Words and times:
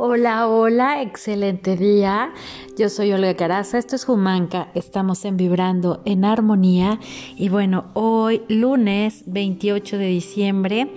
Hola, 0.00 0.46
hola, 0.46 1.02
excelente 1.02 1.76
día. 1.76 2.32
Yo 2.76 2.88
soy 2.88 3.12
Olga 3.12 3.34
Caraza, 3.34 3.78
esto 3.78 3.96
es 3.96 4.08
Humanca, 4.08 4.70
estamos 4.76 5.24
en 5.24 5.36
Vibrando 5.36 6.02
en 6.04 6.24
Armonía 6.24 7.00
y 7.36 7.48
bueno, 7.48 7.86
hoy 7.94 8.42
lunes 8.46 9.24
28 9.26 9.98
de 9.98 10.06
diciembre 10.06 10.94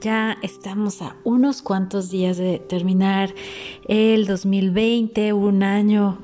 ya 0.00 0.38
estamos 0.40 1.02
a 1.02 1.16
unos 1.24 1.60
cuantos 1.60 2.10
días 2.10 2.38
de 2.38 2.58
terminar 2.58 3.34
el 3.86 4.26
2020, 4.26 5.34
un 5.34 5.62
año 5.62 6.16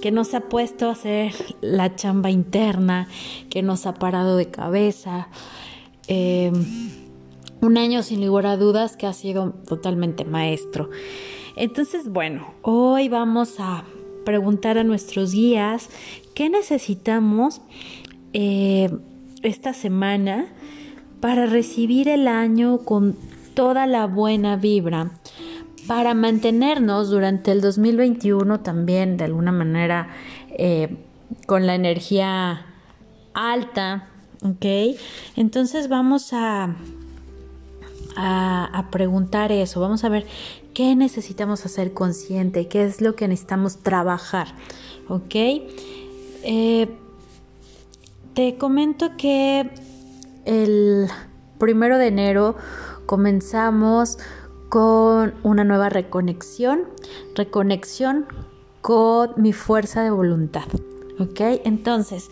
que 0.00 0.10
nos 0.10 0.32
ha 0.32 0.48
puesto 0.48 0.88
a 0.88 0.92
hacer 0.92 1.34
la 1.60 1.94
chamba 1.94 2.30
interna, 2.30 3.06
que 3.50 3.62
nos 3.62 3.84
ha 3.84 3.92
parado 3.92 4.38
de 4.38 4.50
cabeza. 4.50 5.28
Eh, 6.08 6.52
un 7.60 7.76
año 7.76 8.02
sin 8.02 8.24
lugar 8.24 8.46
a 8.46 8.56
dudas 8.56 8.96
que 8.96 9.06
ha 9.06 9.12
sido 9.12 9.50
totalmente 9.66 10.24
maestro. 10.24 10.88
Entonces, 11.56 12.10
bueno, 12.10 12.54
hoy 12.60 13.08
vamos 13.08 13.56
a 13.58 13.84
preguntar 14.26 14.76
a 14.76 14.84
nuestros 14.84 15.32
guías 15.32 15.88
qué 16.34 16.50
necesitamos 16.50 17.62
eh, 18.34 18.90
esta 19.42 19.72
semana 19.72 20.46
para 21.20 21.46
recibir 21.46 22.08
el 22.08 22.28
año 22.28 22.78
con 22.78 23.16
toda 23.54 23.86
la 23.86 24.06
buena 24.06 24.56
vibra, 24.56 25.12
para 25.86 26.12
mantenernos 26.12 27.08
durante 27.08 27.52
el 27.52 27.62
2021 27.62 28.60
también 28.60 29.16
de 29.16 29.24
alguna 29.24 29.52
manera 29.52 30.08
eh, 30.50 30.94
con 31.46 31.66
la 31.66 31.74
energía 31.74 32.66
alta, 33.32 34.08
¿ok? 34.42 34.98
Entonces 35.36 35.88
vamos 35.88 36.34
a, 36.34 36.76
a, 38.16 38.88
preguntar 38.90 39.52
eso, 39.52 39.80
vamos 39.80 40.04
a 40.04 40.08
ver 40.08 40.26
qué 40.76 40.94
necesitamos 40.94 41.64
hacer 41.64 41.94
consciente, 41.94 42.68
qué 42.68 42.84
es 42.84 43.00
lo 43.00 43.16
que 43.16 43.26
necesitamos 43.28 43.78
trabajar, 43.78 44.48
¿ok? 45.08 45.34
Eh, 45.34 46.88
te 48.34 48.58
comento 48.58 49.16
que 49.16 49.70
el 50.44 51.08
primero 51.56 51.96
de 51.96 52.08
enero 52.08 52.56
comenzamos 53.06 54.18
con 54.68 55.32
una 55.44 55.64
nueva 55.64 55.88
reconexión, 55.88 56.82
reconexión 57.34 58.26
con 58.82 59.30
mi 59.38 59.54
fuerza 59.54 60.02
de 60.02 60.10
voluntad, 60.10 60.66
¿ok? 61.18 61.40
Entonces, 61.64 62.28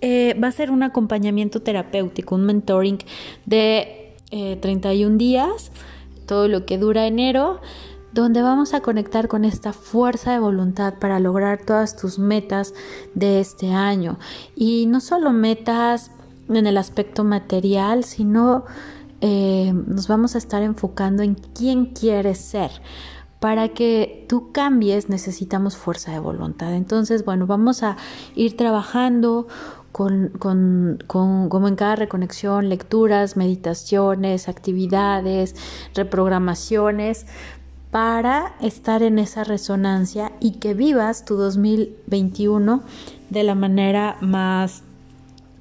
eh, 0.00 0.36
va 0.42 0.48
a 0.48 0.52
ser 0.52 0.72
un 0.72 0.82
acompañamiento 0.82 1.62
terapéutico, 1.62 2.34
un 2.34 2.44
mentoring 2.44 2.98
de 3.46 4.16
31 4.60 5.14
eh, 5.14 5.16
días 5.16 5.70
todo 6.26 6.48
lo 6.48 6.66
que 6.66 6.78
dura 6.78 7.06
enero, 7.06 7.60
donde 8.14 8.42
vamos 8.42 8.74
a 8.74 8.80
conectar 8.80 9.26
con 9.26 9.44
esta 9.44 9.72
fuerza 9.72 10.32
de 10.32 10.38
voluntad 10.38 10.94
para 11.00 11.18
lograr 11.18 11.60
todas 11.64 11.96
tus 11.96 12.20
metas 12.20 12.72
de 13.14 13.40
este 13.40 13.72
año. 13.72 14.18
Y 14.54 14.86
no 14.86 15.00
solo 15.00 15.32
metas 15.32 16.12
en 16.48 16.66
el 16.66 16.78
aspecto 16.78 17.24
material, 17.24 18.04
sino 18.04 18.64
eh, 19.20 19.72
nos 19.86 20.06
vamos 20.06 20.36
a 20.36 20.38
estar 20.38 20.62
enfocando 20.62 21.24
en 21.24 21.34
quién 21.34 21.86
quieres 21.86 22.38
ser. 22.38 22.70
Para 23.40 23.70
que 23.70 24.24
tú 24.28 24.52
cambies 24.52 25.08
necesitamos 25.08 25.76
fuerza 25.76 26.12
de 26.12 26.20
voluntad. 26.20 26.72
Entonces, 26.72 27.24
bueno, 27.24 27.48
vamos 27.48 27.82
a 27.82 27.96
ir 28.36 28.56
trabajando 28.56 29.48
con, 29.90 30.28
con, 30.38 30.98
con, 31.08 31.48
como 31.48 31.66
en 31.68 31.74
cada 31.74 31.96
reconexión, 31.96 32.68
lecturas, 32.68 33.36
meditaciones, 33.36 34.48
actividades, 34.48 35.56
reprogramaciones, 35.94 37.26
para 37.94 38.56
estar 38.60 39.04
en 39.04 39.20
esa 39.20 39.44
resonancia 39.44 40.32
y 40.40 40.54
que 40.54 40.74
vivas 40.74 41.24
tu 41.24 41.36
2021 41.36 42.82
de 43.30 43.44
la 43.44 43.54
manera 43.54 44.16
más 44.20 44.82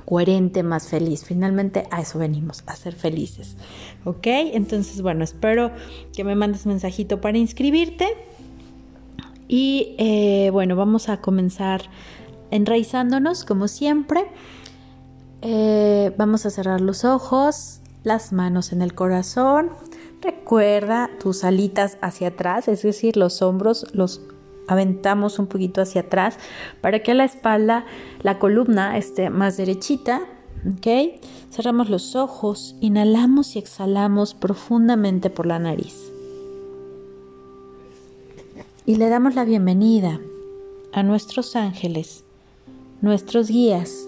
coherente, 0.04 0.64
más 0.64 0.88
feliz. 0.88 1.26
Finalmente 1.26 1.88
a 1.92 2.02
eso 2.02 2.18
venimos, 2.18 2.64
a 2.66 2.76
ser 2.76 2.96
felices. 2.96 3.56
¿Ok? 4.04 4.26
Entonces, 4.26 5.04
bueno, 5.04 5.24
espero 5.24 5.70
que 6.12 6.24
me 6.24 6.34
mandes 6.34 6.66
mensajito 6.66 7.22
para 7.22 7.38
inscribirte. 7.38 8.08
Y 9.48 9.94
eh, 10.00 10.50
bueno, 10.52 10.76
vamos 10.76 11.10
a 11.10 11.22
comenzar 11.22 11.84
enraizándonos 12.50 13.46
como 13.46 13.68
siempre. 13.68 14.26
Eh, 15.44 16.12
vamos 16.18 16.48
a 16.48 16.50
cerrar 16.50 16.82
los 16.82 17.06
ojos, 17.06 17.80
las 18.04 18.34
manos 18.34 18.74
en 18.74 18.82
el 18.82 18.96
corazón. 18.96 19.70
Recuerda 20.24 21.10
tus 21.20 21.44
alitas 21.44 21.98
hacia 22.02 22.30
atrás, 22.30 22.68
es 22.68 22.82
decir, 22.82 23.18
los 23.18 23.42
hombros 23.42 23.86
los 23.94 24.22
aventamos 24.68 25.38
un 25.40 25.48
poquito 25.48 25.82
hacia 25.82 26.02
atrás 26.02 26.38
para 26.82 27.04
que 27.04 27.14
la 27.14 27.26
espalda, 27.26 27.86
la 28.22 28.40
columna 28.40 28.98
esté 28.98 29.30
más 29.30 29.58
derechita. 29.58 30.22
¿Ok? 30.66 31.20
Cerramos 31.52 31.90
los 31.90 32.16
ojos, 32.16 32.76
inhalamos 32.80 33.58
y 33.58 33.60
exhalamos 33.60 34.34
profundamente 34.34 35.30
por 35.30 35.46
la 35.46 35.60
nariz. 35.60 36.10
Y 38.86 38.96
le 38.96 39.10
damos 39.10 39.36
la 39.36 39.44
bienvenida 39.44 40.22
a 40.94 41.04
nuestros 41.04 41.58
ángeles 41.58 42.24
nuestros 43.04 43.50
guías 43.50 44.08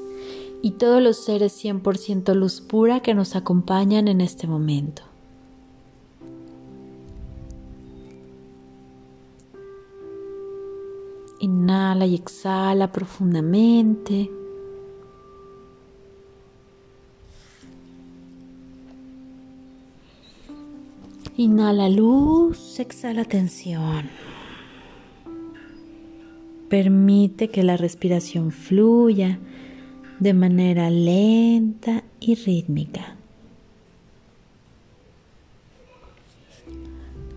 y 0.62 0.72
todos 0.72 1.04
los 1.04 1.18
seres 1.18 1.64
100% 1.64 2.34
luz 2.34 2.62
pura 2.62 3.02
que 3.02 3.14
nos 3.14 3.36
acompañan 3.36 4.08
en 4.08 4.22
este 4.22 4.48
momento. 4.48 5.04
Inhala 11.46 12.08
y 12.08 12.16
exhala 12.16 12.92
profundamente. 12.92 14.32
Inhala 21.38 21.88
luz, 21.88 22.80
exhala 22.80 23.26
tensión. 23.26 24.10
Permite 26.68 27.50
que 27.50 27.62
la 27.62 27.78
respiración 27.78 28.52
fluya 28.52 29.38
de 30.20 30.34
manera 30.34 30.90
lenta 30.90 32.04
y 32.20 32.34
rítmica. 32.34 33.18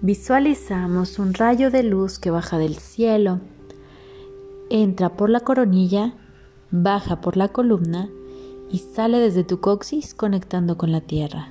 Visualizamos 0.01 1.19
un 1.19 1.35
rayo 1.35 1.71
de 1.71 1.83
luz 1.83 2.19
que 2.19 2.31
baja 2.31 2.57
del 2.57 2.77
cielo, 2.77 3.43
entra 4.71 5.17
por 5.17 5.31
la 5.31 5.41
coronilla, 5.41 6.15
baja 6.71 7.21
por 7.21 7.37
la 7.37 7.49
columna 7.49 8.09
y 8.71 8.79
sale 8.79 9.19
desde 9.19 9.45
tu 9.45 9.61
coxis 9.61 10.15
conectando 10.15 10.77
con 10.77 10.93
la 10.93 11.01
tierra. 11.01 11.49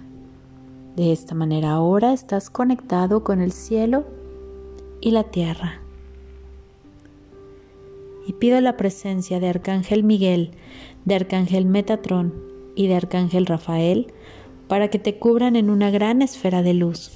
De 0.96 1.12
esta 1.12 1.36
manera 1.36 1.72
ahora 1.72 2.14
estás 2.14 2.50
conectado 2.50 3.24
con 3.24 3.42
el 3.42 3.52
cielo 3.52 4.06
y 5.02 5.12
la 5.12 5.24
tierra 5.24 5.82
y 8.28 8.34
pido 8.34 8.60
la 8.60 8.76
presencia 8.76 9.40
de 9.40 9.48
Arcángel 9.48 10.04
Miguel, 10.04 10.52
de 11.06 11.16
Arcángel 11.16 11.66
Metatrón 11.66 12.34
y 12.76 12.88
de 12.88 12.96
Arcángel 12.96 13.46
Rafael 13.46 14.14
para 14.68 14.90
que 14.90 15.00
te 15.00 15.18
cubran 15.18 15.56
en 15.56 15.70
una 15.70 15.90
gran 15.92 16.22
esfera 16.22 16.62
de 16.62 16.74
luz. 16.74 17.12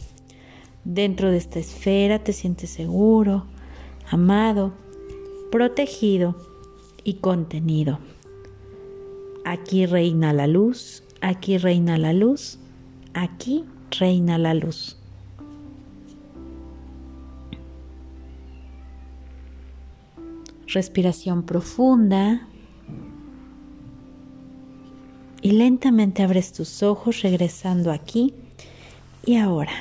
Dentro 0.85 1.29
de 1.29 1.37
esta 1.37 1.59
esfera 1.59 2.19
te 2.19 2.31
sientes 2.31 2.69
seguro, 2.69 3.45
amado, 4.09 4.71
protegido 5.51 6.35
y 7.03 7.15
contenido. 7.15 7.99
Aquí 9.45 9.85
reina 9.85 10.33
la 10.33 10.47
luz, 10.47 11.03
aquí 11.19 11.57
reina 11.57 11.97
la 11.97 12.13
luz, 12.13 12.57
aquí 13.13 13.65
reina 13.99 14.37
la 14.37 14.53
luz. 14.53 14.97
Respiración 20.67 21.43
profunda. 21.43 22.47
Y 25.41 25.51
lentamente 25.51 26.21
abres 26.21 26.53
tus 26.53 26.83
ojos 26.83 27.23
regresando 27.23 27.91
aquí 27.91 28.33
y 29.25 29.37
ahora. 29.37 29.73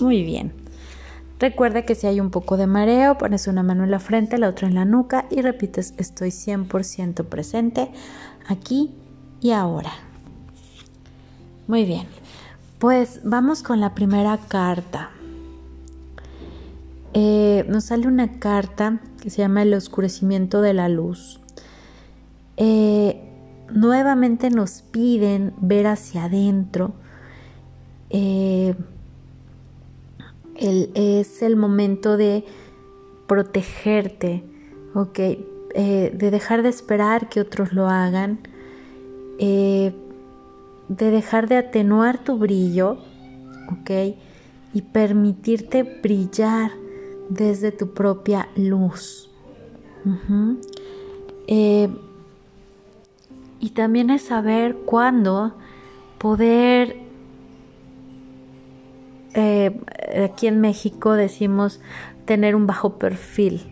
Muy 0.00 0.24
bien. 0.24 0.52
Recuerda 1.38 1.82
que 1.82 1.94
si 1.94 2.06
hay 2.06 2.20
un 2.20 2.30
poco 2.30 2.56
de 2.56 2.66
mareo, 2.66 3.16
pones 3.16 3.46
una 3.46 3.62
mano 3.62 3.84
en 3.84 3.90
la 3.90 4.00
frente, 4.00 4.38
la 4.38 4.48
otra 4.48 4.66
en 4.66 4.74
la 4.74 4.84
nuca 4.84 5.26
y 5.30 5.40
repites 5.40 5.94
estoy 5.96 6.30
100% 6.30 7.24
presente 7.24 7.90
aquí 8.48 8.94
y 9.40 9.52
ahora. 9.52 9.92
Muy 11.68 11.84
bien. 11.84 12.06
Pues 12.78 13.20
vamos 13.24 13.62
con 13.62 13.80
la 13.80 13.94
primera 13.94 14.38
carta. 14.48 15.10
Eh, 17.14 17.64
nos 17.68 17.84
sale 17.84 18.06
una 18.06 18.38
carta 18.38 19.00
que 19.20 19.30
se 19.30 19.38
llama 19.38 19.62
El 19.62 19.74
oscurecimiento 19.74 20.60
de 20.60 20.74
la 20.74 20.88
luz. 20.88 21.40
Eh, 22.56 23.20
nuevamente 23.72 24.50
nos 24.50 24.82
piden 24.82 25.52
ver 25.60 25.86
hacia 25.86 26.24
adentro. 26.24 26.94
Eh, 28.10 28.74
es 30.58 31.42
el 31.42 31.56
momento 31.56 32.16
de 32.16 32.44
protegerte, 33.26 34.42
¿ok? 34.94 35.18
Eh, 35.74 36.12
de 36.14 36.30
dejar 36.30 36.62
de 36.62 36.70
esperar 36.70 37.28
que 37.28 37.40
otros 37.40 37.72
lo 37.72 37.88
hagan, 37.88 38.40
eh, 39.38 39.92
de 40.88 41.10
dejar 41.10 41.46
de 41.48 41.58
atenuar 41.58 42.24
tu 42.24 42.38
brillo, 42.38 42.98
¿ok? 43.70 44.16
Y 44.72 44.82
permitirte 44.82 45.82
brillar 45.82 46.72
desde 47.28 47.70
tu 47.70 47.92
propia 47.92 48.48
luz. 48.56 49.30
Eh, 51.46 51.88
y 53.60 53.70
también 53.70 54.10
es 54.10 54.22
saber 54.22 54.76
cuándo 54.86 55.54
poder, 56.18 56.96
eh, 59.38 59.80
aquí 60.24 60.46
en 60.46 60.60
México 60.60 61.12
decimos 61.12 61.80
tener 62.24 62.54
un 62.54 62.66
bajo 62.66 62.98
perfil, 62.98 63.62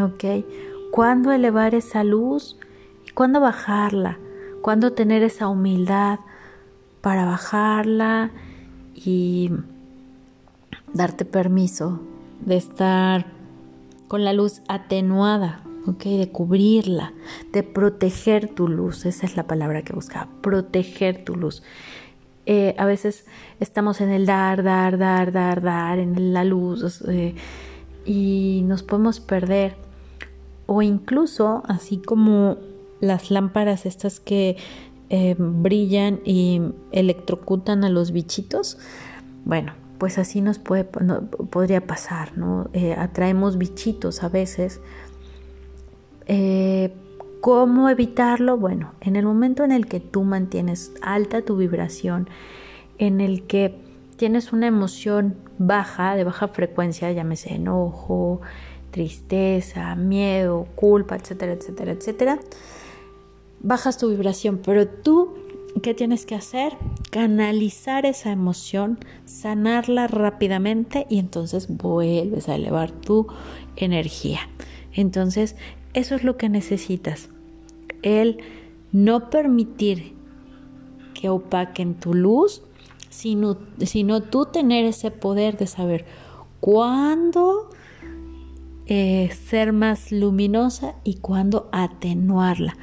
¿ok? 0.00 0.44
Cuándo 0.90 1.32
elevar 1.32 1.74
esa 1.74 2.04
luz 2.04 2.58
cuándo 3.16 3.40
bajarla, 3.40 4.18
cuándo 4.60 4.92
tener 4.92 5.22
esa 5.22 5.48
humildad 5.48 6.18
para 7.00 7.24
bajarla 7.24 8.30
y 8.94 9.50
darte 10.92 11.24
permiso 11.24 12.02
de 12.44 12.58
estar 12.58 13.24
con 14.06 14.22
la 14.22 14.34
luz 14.34 14.60
atenuada, 14.68 15.62
¿ok? 15.86 16.04
De 16.04 16.28
cubrirla, 16.30 17.14
de 17.54 17.62
proteger 17.62 18.48
tu 18.54 18.68
luz, 18.68 19.06
esa 19.06 19.24
es 19.24 19.34
la 19.34 19.46
palabra 19.46 19.80
que 19.80 19.94
buscaba, 19.94 20.28
proteger 20.42 21.24
tu 21.24 21.36
luz. 21.36 21.62
Eh, 22.46 22.76
a 22.78 22.86
veces 22.86 23.26
estamos 23.58 24.00
en 24.00 24.10
el 24.10 24.24
dar, 24.24 24.62
dar, 24.62 24.98
dar, 24.98 25.32
dar, 25.32 25.60
dar, 25.60 25.98
en 25.98 26.32
la 26.32 26.44
luz 26.44 27.02
eh, 27.08 27.34
y 28.04 28.62
nos 28.64 28.82
podemos 28.82 29.20
perder. 29.20 29.76
O 30.66 30.82
incluso, 30.82 31.62
así 31.66 31.98
como 31.98 32.56
las 33.00 33.30
lámparas 33.30 33.84
estas 33.84 34.20
que 34.20 34.56
eh, 35.10 35.34
brillan 35.38 36.20
y 36.24 36.60
electrocutan 36.92 37.84
a 37.84 37.88
los 37.88 38.12
bichitos, 38.12 38.78
bueno, 39.44 39.74
pues 39.98 40.18
así 40.18 40.40
nos 40.40 40.58
puede, 40.58 40.84
podría 40.84 41.86
pasar, 41.86 42.36
¿no? 42.36 42.68
Atraemos 42.96 43.58
bichitos 43.58 44.22
a 44.22 44.28
veces. 44.28 44.80
Eh, 46.26 46.92
¿Cómo 47.46 47.88
evitarlo? 47.88 48.56
Bueno, 48.56 48.94
en 49.00 49.14
el 49.14 49.24
momento 49.24 49.62
en 49.62 49.70
el 49.70 49.86
que 49.86 50.00
tú 50.00 50.24
mantienes 50.24 50.92
alta 51.00 51.42
tu 51.42 51.56
vibración, 51.56 52.28
en 52.98 53.20
el 53.20 53.46
que 53.46 53.72
tienes 54.16 54.52
una 54.52 54.66
emoción 54.66 55.36
baja, 55.56 56.16
de 56.16 56.24
baja 56.24 56.48
frecuencia, 56.48 57.12
llámese 57.12 57.54
enojo, 57.54 58.40
tristeza, 58.90 59.94
miedo, 59.94 60.66
culpa, 60.74 61.14
etcétera, 61.14 61.52
etcétera, 61.52 61.92
etcétera, 61.92 62.40
bajas 63.60 63.96
tu 63.96 64.08
vibración, 64.08 64.60
pero 64.64 64.88
tú 64.88 65.34
¿Qué 65.82 65.92
tienes 65.92 66.24
que 66.24 66.34
hacer? 66.34 66.72
Canalizar 67.10 68.06
esa 68.06 68.32
emoción, 68.32 68.98
sanarla 69.26 70.06
rápidamente 70.06 71.06
y 71.10 71.18
entonces 71.18 71.68
vuelves 71.68 72.48
a 72.48 72.54
elevar 72.54 72.90
tu 72.90 73.26
energía. 73.76 74.40
Entonces, 74.94 75.54
eso 75.92 76.14
es 76.14 76.24
lo 76.24 76.38
que 76.38 76.48
necesitas. 76.48 77.28
El 78.02 78.38
no 78.92 79.30
permitir 79.30 80.14
que 81.14 81.28
opaquen 81.28 81.94
tu 81.94 82.14
luz, 82.14 82.62
sino, 83.08 83.56
sino 83.78 84.20
tú 84.20 84.46
tener 84.46 84.84
ese 84.84 85.10
poder 85.10 85.56
de 85.56 85.66
saber 85.66 86.04
cuándo 86.60 87.70
eh, 88.86 89.30
ser 89.48 89.72
más 89.72 90.12
luminosa 90.12 90.94
y 91.02 91.14
cuándo 91.14 91.68
atenuarla, 91.72 92.76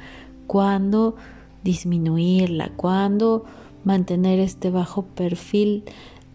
cuándo 0.46 1.16
disminuirla, 1.62 2.72
cuando 2.76 3.44
mantener 3.84 4.38
este 4.38 4.70
bajo 4.70 5.02
perfil 5.02 5.84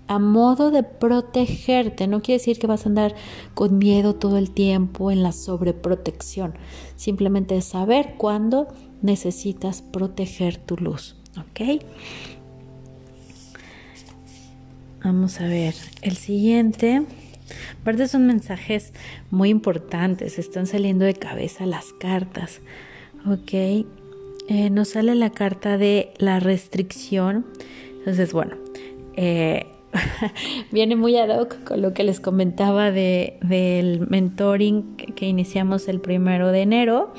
a 0.09 0.17
modo 0.17 0.71
de 0.71 0.81
protegerte. 0.81 2.07
No 2.07 2.21
quiere 2.21 2.39
decir 2.39 2.57
que 2.57 2.65
vas 2.65 2.85
a 2.85 2.89
andar 2.89 3.15
con 3.53 3.77
miedo 3.77 4.15
todo 4.15 4.39
el 4.39 4.50
tiempo 4.50 5.11
en 5.11 5.21
la 5.21 5.31
sobreprotección. 5.31 6.56
Simplemente 6.95 7.61
saber 7.61 8.15
cuándo 8.17 8.67
necesitas 9.03 9.83
proteger 9.83 10.57
tu 10.57 10.77
luz. 10.77 11.15
¿Ok? 11.38 11.83
Vamos 15.03 15.39
a 15.39 15.45
ver. 15.45 15.75
El 16.01 16.17
siguiente. 16.17 17.03
Aparte 17.79 18.07
son 18.07 18.25
mensajes 18.25 18.94
muy 19.29 19.50
importantes. 19.50 20.39
Están 20.39 20.65
saliendo 20.65 21.06
de 21.06 21.13
cabeza 21.13 21.67
las 21.67 21.94
cartas. 21.94 22.61
¿Ok? 23.27 23.53
Eh, 23.53 24.71
nos 24.71 24.89
sale 24.89 25.13
la 25.13 25.29
carta 25.29 25.77
de 25.77 26.13
la 26.17 26.39
restricción. 26.39 27.45
Entonces, 28.00 28.33
bueno, 28.33 28.56
eh, 29.15 29.67
viene 30.71 30.95
muy 30.95 31.18
ad 31.18 31.39
hoc 31.39 31.63
con 31.63 31.81
lo 31.81 31.94
que 31.94 32.03
les 32.03 32.19
comentaba 32.19 32.91
de, 32.91 33.38
del 33.41 34.07
mentoring 34.07 34.95
que 34.95 35.27
iniciamos 35.27 35.88
el 35.88 36.00
primero 36.00 36.51
de 36.51 36.62
enero. 36.62 37.13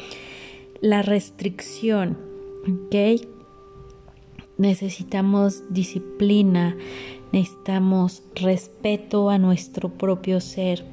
La 0.80 1.02
restricción, 1.02 2.18
¿ok? 2.62 3.22
Necesitamos 4.56 5.62
disciplina, 5.70 6.76
necesitamos 7.32 8.22
respeto 8.34 9.30
a 9.30 9.38
nuestro 9.38 9.90
propio 9.90 10.40
ser, 10.40 10.84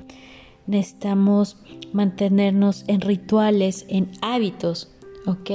necesitamos 0.68 1.58
mantenernos 1.94 2.86
en 2.88 3.02
rituales, 3.02 3.86
en 3.90 4.12
hábitos, 4.22 4.94
¿ok? 5.26 5.52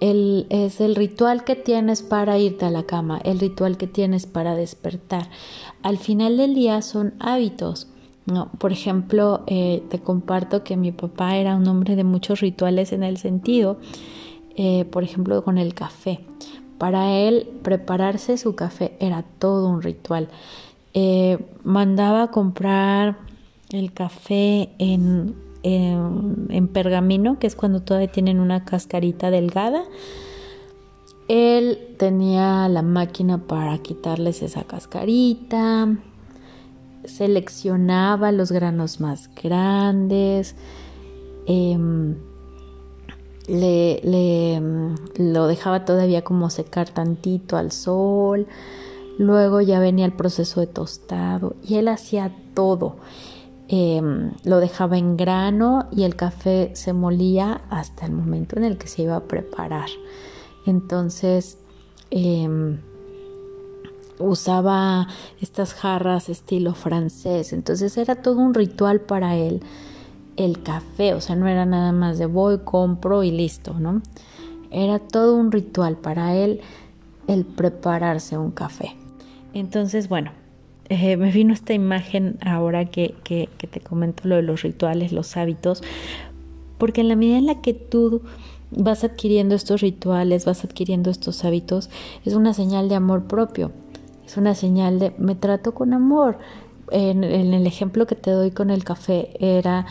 Es 0.00 0.80
el 0.80 0.94
ritual 0.94 1.44
que 1.44 1.56
tienes 1.56 2.02
para 2.02 2.38
irte 2.38 2.66
a 2.66 2.70
la 2.70 2.82
cama, 2.82 3.18
el 3.24 3.40
ritual 3.40 3.78
que 3.78 3.86
tienes 3.86 4.26
para 4.26 4.54
despertar. 4.54 5.30
Al 5.82 5.96
final 5.96 6.36
del 6.36 6.54
día 6.54 6.82
son 6.82 7.14
hábitos. 7.18 7.88
Por 8.58 8.72
ejemplo, 8.72 9.42
eh, 9.46 9.84
te 9.88 10.00
comparto 10.00 10.64
que 10.64 10.76
mi 10.76 10.92
papá 10.92 11.36
era 11.36 11.56
un 11.56 11.66
hombre 11.68 11.96
de 11.96 12.04
muchos 12.04 12.40
rituales 12.40 12.92
en 12.92 13.04
el 13.04 13.18
sentido, 13.18 13.78
eh, 14.56 14.84
por 14.84 15.04
ejemplo, 15.04 15.44
con 15.44 15.58
el 15.58 15.74
café. 15.74 16.20
Para 16.76 17.12
él, 17.12 17.48
prepararse 17.62 18.36
su 18.36 18.54
café 18.54 18.96
era 19.00 19.24
todo 19.38 19.68
un 19.68 19.80
ritual. 19.80 20.28
Eh, 20.92 21.38
mandaba 21.62 22.24
a 22.24 22.30
comprar 22.30 23.16
el 23.70 23.92
café 23.92 24.70
en 24.78 25.34
en, 25.66 26.68
pergamino, 26.68 27.38
que 27.38 27.46
es 27.46 27.56
cuando 27.56 27.80
todavía 27.80 28.10
tienen 28.10 28.40
una 28.40 28.64
cascarita 28.64 29.30
delgada. 29.30 29.82
Él 31.28 31.96
tenía 31.98 32.68
la 32.68 32.82
máquina 32.82 33.38
para 33.38 33.78
quitarles 33.78 34.42
esa 34.42 34.62
cascarita, 34.62 35.96
seleccionaba 37.04 38.30
los 38.30 38.52
granos 38.52 39.00
más 39.00 39.28
grandes, 39.34 40.54
em, 41.46 42.14
le, 43.48 44.00
le, 44.04 44.60
lo 45.18 45.46
dejaba 45.48 45.84
todavía 45.84 46.22
como 46.22 46.48
secar 46.48 46.88
tantito 46.90 47.56
al 47.56 47.72
sol, 47.72 48.46
luego 49.18 49.60
ya 49.60 49.80
venía 49.80 50.06
el 50.06 50.12
proceso 50.12 50.60
de 50.60 50.68
tostado 50.68 51.56
y 51.66 51.76
él 51.76 51.88
hacía 51.88 52.32
todo. 52.54 52.96
Em, 53.68 54.30
lo 54.44 54.60
dejaba 54.60 54.96
en 54.96 55.16
grano 55.16 55.88
y 55.90 56.04
el 56.04 56.14
café 56.14 56.70
se 56.74 56.92
molía 56.92 57.62
hasta 57.68 58.06
el 58.06 58.12
momento 58.12 58.56
en 58.56 58.64
el 58.64 58.78
que 58.78 58.86
se 58.86 59.02
iba 59.02 59.16
a 59.16 59.24
preparar. 59.24 59.88
Entonces 60.66 61.58
em, 62.10 62.78
usaba 64.20 65.08
estas 65.40 65.74
jarras 65.74 66.28
estilo 66.28 66.74
francés, 66.74 67.52
entonces 67.52 67.96
era 67.96 68.14
todo 68.16 68.38
un 68.38 68.54
ritual 68.54 69.00
para 69.00 69.36
él 69.36 69.62
el 70.36 70.62
café, 70.62 71.14
o 71.14 71.20
sea, 71.20 71.34
no 71.34 71.48
era 71.48 71.66
nada 71.66 71.92
más 71.92 72.18
de 72.18 72.26
voy, 72.26 72.58
compro 72.58 73.22
y 73.22 73.30
listo, 73.30 73.74
¿no? 73.74 74.02
Era 74.70 74.98
todo 74.98 75.34
un 75.34 75.50
ritual 75.50 75.96
para 75.96 76.34
él 76.34 76.60
el 77.26 77.44
prepararse 77.44 78.36
un 78.38 78.50
café. 78.50 78.96
Entonces, 79.54 80.08
bueno, 80.08 80.32
eh, 80.88 81.16
me 81.16 81.32
vino 81.32 81.52
esta 81.52 81.74
imagen 81.74 82.38
ahora 82.44 82.84
que, 82.84 83.14
que, 83.24 83.48
te 83.48 83.80
comento 83.80 84.28
lo 84.28 84.36
de 84.36 84.42
los 84.42 84.62
rituales, 84.62 85.12
los 85.12 85.36
hábitos, 85.36 85.82
porque 86.78 87.00
en 87.00 87.08
la 87.08 87.16
medida 87.16 87.38
en 87.38 87.46
la 87.46 87.60
que 87.60 87.74
tú 87.74 88.22
vas 88.70 89.02
adquiriendo 89.02 89.54
estos 89.54 89.80
rituales, 89.80 90.44
vas 90.44 90.64
adquiriendo 90.64 91.10
estos 91.10 91.44
hábitos, 91.44 91.90
es 92.24 92.34
una 92.34 92.54
señal 92.54 92.88
de 92.88 92.94
amor 92.94 93.24
propio, 93.24 93.72
es 94.24 94.36
una 94.36 94.54
señal 94.54 94.98
de 94.98 95.12
me 95.18 95.34
trato 95.34 95.74
con 95.74 95.92
amor. 95.92 96.38
En, 96.92 97.24
el 97.24 97.66
ejemplo 97.66 98.06
que 98.06 98.14
te 98.14 98.30
doy 98.30 98.52
con 98.52 98.70
el 98.70 98.84
café 98.84 99.30
era, 99.40 99.86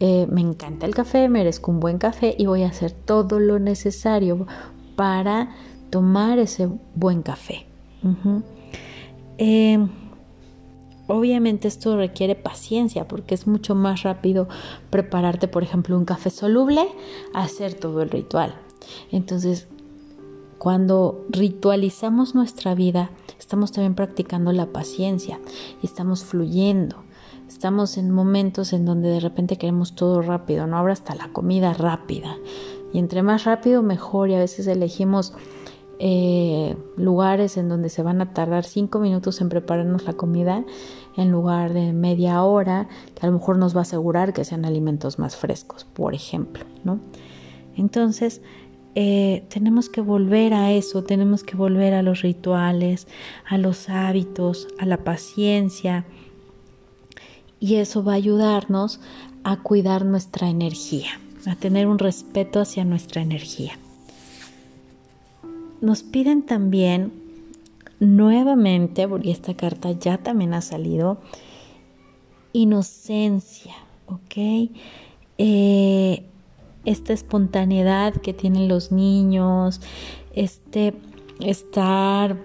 eh, 0.00 0.26
me 0.30 0.40
encanta 0.40 0.86
el 0.86 0.94
café, 0.94 1.28
merezco 1.28 1.70
un 1.70 1.80
buen 1.80 1.98
café 1.98 2.34
y 2.38 2.46
voy 2.46 2.62
a 2.62 2.68
hacer 2.68 2.92
todo 2.92 3.38
lo 3.38 3.58
necesario 3.58 4.46
para 4.96 5.50
tomar 5.90 6.38
ese 6.38 6.70
buen 6.94 7.20
café. 7.20 7.66
Obviamente 11.08 11.66
esto 11.66 11.96
requiere 11.96 12.34
paciencia 12.34 13.08
porque 13.08 13.34
es 13.34 13.46
mucho 13.46 13.74
más 13.74 14.02
rápido 14.02 14.46
prepararte, 14.90 15.48
por 15.48 15.62
ejemplo, 15.62 15.96
un 15.96 16.04
café 16.04 16.30
soluble, 16.30 16.86
hacer 17.34 17.74
todo 17.74 18.02
el 18.02 18.10
ritual. 18.10 18.54
Entonces, 19.10 19.66
cuando 20.58 21.24
ritualizamos 21.30 22.34
nuestra 22.34 22.74
vida, 22.74 23.10
estamos 23.38 23.72
también 23.72 23.94
practicando 23.94 24.52
la 24.52 24.66
paciencia 24.66 25.40
y 25.82 25.86
estamos 25.86 26.24
fluyendo. 26.24 26.96
Estamos 27.48 27.96
en 27.96 28.10
momentos 28.10 28.74
en 28.74 28.84
donde 28.84 29.08
de 29.08 29.20
repente 29.20 29.56
queremos 29.56 29.94
todo 29.94 30.20
rápido, 30.20 30.66
no 30.66 30.76
habrá 30.76 30.92
hasta 30.92 31.14
la 31.14 31.28
comida 31.28 31.72
rápida. 31.72 32.36
Y 32.92 32.98
entre 32.98 33.22
más 33.22 33.44
rápido, 33.44 33.82
mejor. 33.82 34.30
Y 34.30 34.34
a 34.34 34.38
veces 34.38 34.66
elegimos 34.66 35.32
eh, 36.00 36.76
lugares 36.96 37.56
en 37.56 37.68
donde 37.68 37.88
se 37.88 38.02
van 38.02 38.20
a 38.20 38.32
tardar 38.32 38.64
cinco 38.64 39.00
minutos 39.00 39.40
en 39.40 39.48
prepararnos 39.48 40.04
la 40.04 40.12
comida 40.12 40.64
en 41.16 41.32
lugar 41.32 41.72
de 41.72 41.92
media 41.92 42.42
hora, 42.44 42.88
que 43.14 43.26
a 43.26 43.30
lo 43.30 43.38
mejor 43.38 43.58
nos 43.58 43.74
va 43.74 43.80
a 43.80 43.82
asegurar 43.82 44.32
que 44.32 44.44
sean 44.44 44.64
alimentos 44.64 45.18
más 45.18 45.36
frescos, 45.36 45.84
por 45.84 46.14
ejemplo, 46.14 46.64
¿no? 46.84 47.00
Entonces, 47.76 48.40
eh, 48.94 49.44
tenemos 49.48 49.88
que 49.88 50.00
volver 50.00 50.54
a 50.54 50.72
eso, 50.72 51.02
tenemos 51.02 51.42
que 51.42 51.56
volver 51.56 51.94
a 51.94 52.02
los 52.02 52.22
rituales, 52.22 53.08
a 53.48 53.58
los 53.58 53.88
hábitos, 53.88 54.68
a 54.78 54.86
la 54.86 54.98
paciencia, 54.98 56.04
y 57.60 57.76
eso 57.76 58.04
va 58.04 58.12
a 58.12 58.16
ayudarnos 58.16 59.00
a 59.42 59.62
cuidar 59.62 60.04
nuestra 60.04 60.48
energía, 60.48 61.20
a 61.46 61.56
tener 61.56 61.86
un 61.86 61.98
respeto 61.98 62.60
hacia 62.60 62.84
nuestra 62.84 63.22
energía. 63.22 63.78
Nos 65.80 66.02
piden 66.02 66.42
también 66.42 67.12
nuevamente, 68.00 69.06
porque 69.06 69.30
esta 69.30 69.54
carta 69.54 69.92
ya 69.92 70.18
también 70.18 70.54
ha 70.54 70.60
salido, 70.60 71.18
inocencia, 72.52 73.74
¿ok? 74.06 74.70
Eh, 75.38 76.24
esta 76.84 77.12
espontaneidad 77.12 78.14
que 78.14 78.32
tienen 78.32 78.68
los 78.68 78.92
niños, 78.92 79.80
este 80.34 80.94
estar 81.40 82.36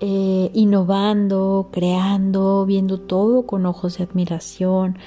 eh, 0.00 0.50
innovando, 0.54 1.68
creando, 1.72 2.64
viendo 2.66 3.00
todo 3.00 3.46
con 3.46 3.66
ojos 3.66 3.98
de 3.98 4.04
admiración, 4.04 4.98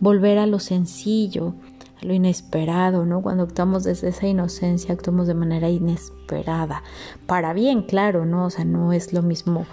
volver 0.00 0.38
a 0.38 0.46
lo 0.46 0.58
sencillo 0.58 1.54
lo 2.02 2.14
inesperado, 2.14 3.04
¿no? 3.04 3.22
Cuando 3.22 3.42
actuamos 3.42 3.84
desde 3.84 4.08
esa 4.08 4.26
inocencia, 4.26 4.94
actuamos 4.94 5.26
de 5.26 5.34
manera 5.34 5.68
inesperada. 5.68 6.82
Para 7.26 7.52
bien, 7.52 7.82
claro, 7.82 8.24
¿no? 8.24 8.46
O 8.46 8.50
sea, 8.50 8.64
no 8.64 8.92
es 8.92 9.12
lo 9.12 9.22
mismo 9.22 9.66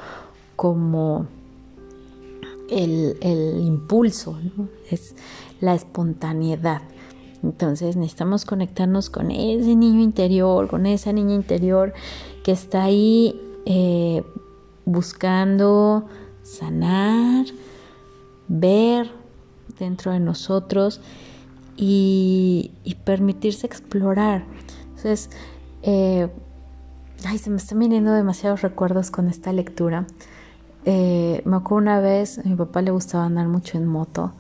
como 0.56 1.28
el, 2.70 3.18
el 3.22 3.62
impulso, 3.62 4.38
¿no? 4.58 4.68
Es 4.90 5.16
la 5.62 5.74
espontaneidad. 5.74 6.82
Entonces 7.44 7.96
necesitamos 7.96 8.46
conectarnos 8.46 9.10
con 9.10 9.32
ese 9.32 9.76
niño 9.76 10.02
interior, 10.02 10.68
con 10.68 10.86
esa 10.86 11.14
niña 11.14 11.36
interior 11.36 11.94
que 12.44 12.52
está 12.52 12.84
ahí 12.84 13.40
eh, 13.66 14.24
buscando 14.86 16.06
sanar, 16.42 17.46
ver 18.48 19.12
dentro 19.80 20.12
de 20.12 20.20
nosotros 20.20 21.02
y, 21.78 22.72
permitirse 23.06 23.68
explorar. 23.68 24.44
Entonces, 24.90 25.30
eh, 25.84 26.28
ay, 27.26 27.38
se 27.38 27.50
me 27.50 27.58
están 27.58 27.80
viniendo 27.80 28.12
demasiados 28.12 28.62
recuerdos 28.62 29.12
con 29.12 29.28
esta 29.30 29.54
lectura. 29.54 30.06
Eh, 30.86 31.42
me 31.46 31.58
acuerdo 31.58 31.84
una 31.84 32.00
vez, 32.02 32.40
a 32.40 32.44
mi 32.44 32.56
papá 32.56 32.82
le 32.82 32.92
gustaba 32.92 33.26
andar 33.26 33.48
mucho 33.48 33.78
en 33.78 33.86
moto 33.86 34.34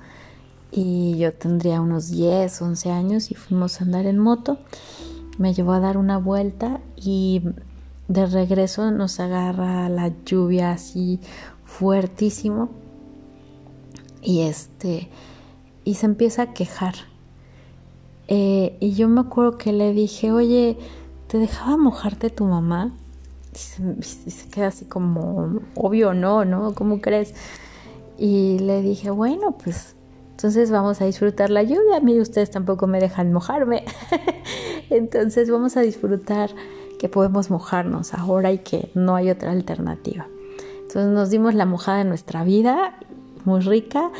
y 0.71 1.17
yo 1.17 1.33
tendría 1.33 1.81
unos 1.81 2.09
10, 2.09 2.61
11 2.61 2.91
años 2.91 3.31
y 3.31 3.35
fuimos 3.35 3.79
a 3.79 3.85
andar 3.85 4.05
en 4.05 4.17
moto. 4.17 4.57
Me 5.37 5.53
llevó 5.53 5.73
a 5.73 5.79
dar 5.79 5.97
una 5.97 6.17
vuelta 6.17 6.81
y 6.95 7.43
de 8.07 8.25
regreso 8.25 8.91
nos 8.91 9.19
agarra 9.19 9.89
la 9.89 10.11
lluvia 10.25 10.71
así 10.71 11.19
fuertísimo 11.65 12.69
y 14.21 14.41
este 14.41 15.09
y 15.83 15.95
se 15.95 16.05
empieza 16.05 16.43
a 16.43 16.53
quejar 16.53 16.95
eh, 18.27 18.77
y 18.79 18.93
yo 18.93 19.07
me 19.07 19.21
acuerdo 19.21 19.57
que 19.57 19.71
le 19.71 19.93
dije, 19.93 20.31
oye, 20.31 20.77
¿te 21.27 21.37
dejaba 21.37 21.77
mojarte 21.77 22.29
tu 22.29 22.45
mamá? 22.45 22.91
Y 23.53 24.03
se, 24.03 24.49
queda 24.49 24.67
así 24.67 24.85
como, 24.85 25.61
obvio 25.75 26.13
no, 26.13 26.45
¿no? 26.45 26.73
¿Cómo 26.73 27.01
crees? 27.01 27.33
Y 28.17 28.59
le 28.59 28.81
dije, 28.81 29.09
bueno, 29.09 29.57
pues 29.63 29.95
entonces 30.31 30.69
vamos 30.69 31.01
a 31.01 31.05
disfrutar 31.05 31.49
la 31.49 31.63
lluvia. 31.63 31.99
Mire, 32.01 32.21
ustedes 32.21 32.51
tampoco 32.51 32.85
me 32.85 32.99
dejan 32.99 33.33
mojarme. 33.33 33.85
entonces 34.89 35.49
vamos 35.49 35.77
a 35.77 35.81
disfrutar 35.81 36.51
que 36.99 37.09
podemos 37.09 37.49
mojarnos 37.49 38.13
ahora 38.13 38.51
y 38.51 38.59
que 38.59 38.91
no 38.93 39.15
hay 39.15 39.29
otra 39.29 39.51
alternativa. 39.51 40.27
Entonces 40.81 41.07
nos 41.07 41.29
dimos 41.29 41.53
la 41.53 41.65
mojada 41.65 41.99
de 41.99 42.05
nuestra 42.05 42.43
vida, 42.43 42.99
muy 43.45 43.61
rica, 43.61 44.11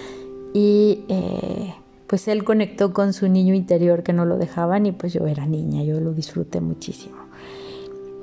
y 0.54 1.06
eh, 1.08 1.76
pues 2.08 2.28
él 2.28 2.44
conectó 2.44 2.94
con 2.94 3.14
su 3.14 3.28
niño 3.28 3.54
interior 3.54 4.04
que 4.04 4.14
no 4.14 4.26
lo 4.26 4.38
dejaban 4.38 4.86
y 4.86 4.92
pues 4.94 5.14
yo 5.14 5.28
era 5.28 5.46
niña, 5.46 5.84
yo 5.84 6.00
lo 6.00 6.14
disfruté 6.14 6.62
muchísimo. 6.62 7.28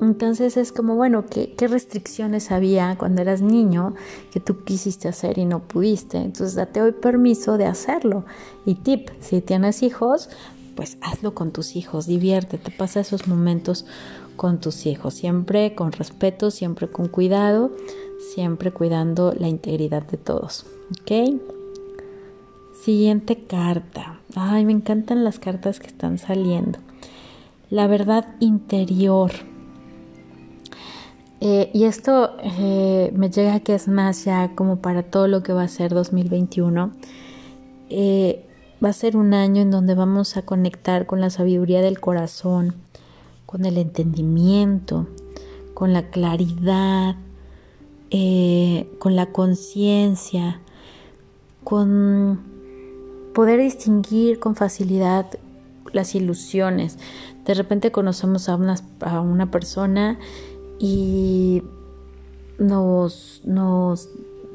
Entonces 0.01 0.57
es 0.57 0.73
como, 0.73 0.97
bueno, 0.97 1.25
¿qué, 1.27 1.55
restricciones 1.69 2.51
había 2.51 2.97
cuando 2.99 3.23
eras 3.23 3.43
niño 3.43 3.95
que 4.33 4.41
tú 4.41 4.65
quisiste 4.65 5.09
hacer 5.09 5.39
y 5.39 5.45
no 5.45 5.61
pudiste? 5.61 6.19
Entonces 6.19 6.55
date 6.55 6.83
hoy 6.83 6.93
permiso 6.93 7.59
de 7.59 7.67
hacerlo. 7.67 8.25
Y 8.67 8.75
tip, 8.77 9.09
si 9.21 9.41
tienes 9.41 9.83
hijos, 9.83 10.31
pues 10.75 10.99
hazlo 11.01 11.35
con 11.35 11.53
tus 11.53 11.77
hijos, 11.77 12.07
diviértete, 12.07 12.73
pasa 12.73 13.01
esos 13.01 13.29
momentos 13.29 13.87
con 14.37 14.59
tus 14.59 14.87
hijos, 14.87 15.15
siempre 15.15 15.75
con 15.77 15.93
respeto, 15.93 16.51
siempre 16.51 16.89
con 16.89 17.07
cuidado, 17.07 17.71
siempre 18.35 18.73
cuidando 18.73 19.33
la 19.39 19.49
integridad 19.49 20.03
de 20.03 20.17
todos. 20.17 20.67
¿Ok? 21.01 21.54
Siguiente 22.85 23.39
carta. 23.47 24.21
Ay, 24.37 24.67
me 24.67 24.73
encantan 24.73 25.25
las 25.25 25.39
cartas 25.39 25.81
que 25.81 25.87
están 25.87 26.19
saliendo. 26.19 26.81
La 27.71 27.87
verdad 27.87 28.27
interior. 28.41 29.31
Eh, 31.41 31.71
y 31.73 31.85
esto 31.85 32.37
eh, 32.43 33.11
me 33.17 33.31
llega 33.31 33.61
que 33.61 33.75
es 33.75 33.89
más 33.89 34.27
ya 34.27 34.55
como 34.55 34.83
para 34.83 35.03
todo 35.03 35.29
lo 35.29 35.43
que 35.43 35.55
va 35.55 35.63
a 35.63 35.69
ser 35.69 35.95
2021. 35.95 36.93
Eh, 37.89 38.45
va 38.85 38.91
a 38.91 38.93
ser 38.93 39.17
un 39.17 39.33
año 39.33 39.63
en 39.63 39.71
donde 39.71 39.95
vamos 39.95 40.37
a 40.37 40.43
conectar 40.43 41.07
con 41.07 41.23
la 41.23 41.31
sabiduría 41.31 41.81
del 41.81 42.01
corazón, 42.01 42.75
con 43.47 43.65
el 43.65 43.79
entendimiento, 43.79 45.07
con 45.73 45.95
la 45.95 46.11
claridad, 46.11 47.17
con 48.99 49.17
la 49.17 49.33
conciencia, 49.33 50.61
con 51.65 52.54
poder 53.35 53.61
distinguir 53.61 54.39
con 54.39 54.55
facilidad 54.55 55.27
las 55.93 56.15
ilusiones. 56.15 56.99
De 57.45 57.55
repente 57.55 57.93
conocemos 57.93 58.49
a 58.49 58.57
una, 58.57 58.77
a 59.01 59.21
una 59.21 59.51
persona 59.51 60.19
y 60.79 61.63
nos, 62.59 63.43
nos, 63.45 64.09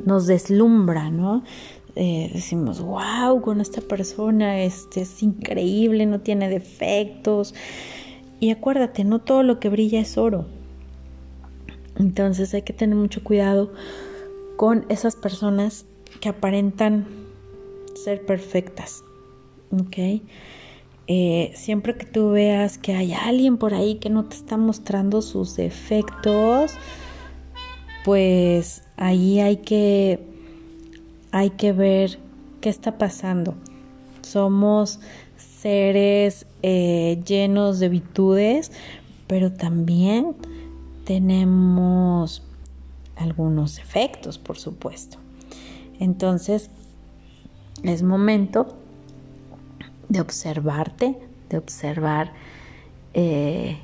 nos 0.05 0.25
deslumbra, 0.25 1.09
¿no? 1.09 1.43
Eh, 1.95 2.29
decimos, 2.33 2.81
wow, 2.81 3.41
con 3.41 3.61
esta 3.61 3.81
persona 3.81 4.61
este, 4.61 5.01
es 5.01 5.21
increíble, 5.21 6.05
no 6.05 6.21
tiene 6.21 6.49
defectos. 6.49 7.53
Y 8.39 8.51
acuérdate, 8.51 9.03
no 9.03 9.19
todo 9.19 9.43
lo 9.43 9.59
que 9.59 9.69
brilla 9.69 9.99
es 9.99 10.17
oro. 10.17 10.45
Entonces 11.97 12.53
hay 12.53 12.61
que 12.61 12.73
tener 12.73 12.95
mucho 12.95 13.23
cuidado 13.23 13.73
con 14.55 14.85
esas 14.89 15.15
personas 15.15 15.85
que 16.21 16.29
aparentan 16.29 17.05
ser 18.03 18.25
perfectas. 18.25 19.03
¿Ok? 19.71 20.21
Eh, 21.07 21.51
siempre 21.55 21.95
que 21.95 22.05
tú 22.05 22.31
veas 22.31 22.77
que 22.77 22.93
hay 22.93 23.13
alguien 23.13 23.57
por 23.57 23.73
ahí 23.73 23.95
que 23.95 24.09
no 24.09 24.25
te 24.25 24.35
está 24.35 24.57
mostrando 24.57 25.23
sus 25.23 25.55
defectos, 25.55 26.73
pues 28.05 28.83
ahí 28.95 29.39
hay 29.39 29.57
que, 29.57 30.19
hay 31.31 31.49
que 31.51 31.73
ver 31.73 32.19
qué 32.61 32.69
está 32.69 32.97
pasando. 32.97 33.55
Somos 34.21 34.99
seres 35.35 36.45
eh, 36.61 37.21
llenos 37.25 37.79
de 37.79 37.89
virtudes, 37.89 38.71
pero 39.25 39.51
también 39.51 40.35
tenemos 41.05 42.43
algunos 43.15 43.77
defectos, 43.77 44.37
por 44.37 44.57
supuesto. 44.57 45.17
Entonces, 45.99 46.69
es 47.83 48.03
momento 48.03 48.75
de 50.09 50.21
observarte, 50.21 51.17
de 51.49 51.57
observar 51.57 52.33
eh, 53.13 53.79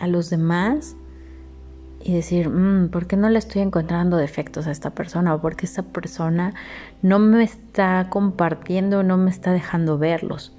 a 0.00 0.06
los 0.06 0.30
demás 0.30 0.96
y 2.02 2.12
decir, 2.12 2.48
mm, 2.48 2.90
¿por 2.90 3.06
qué 3.06 3.16
no 3.16 3.28
le 3.28 3.38
estoy 3.38 3.62
encontrando 3.62 4.16
defectos 4.16 4.66
a 4.66 4.70
esta 4.70 4.90
persona? 4.90 5.34
O 5.34 5.40
porque 5.40 5.66
esta 5.66 5.82
persona 5.82 6.54
no 7.02 7.18
me 7.18 7.42
está 7.42 8.08
compartiendo, 8.10 9.02
no 9.02 9.16
me 9.16 9.30
está 9.30 9.52
dejando 9.52 9.98
verlos. 9.98 10.52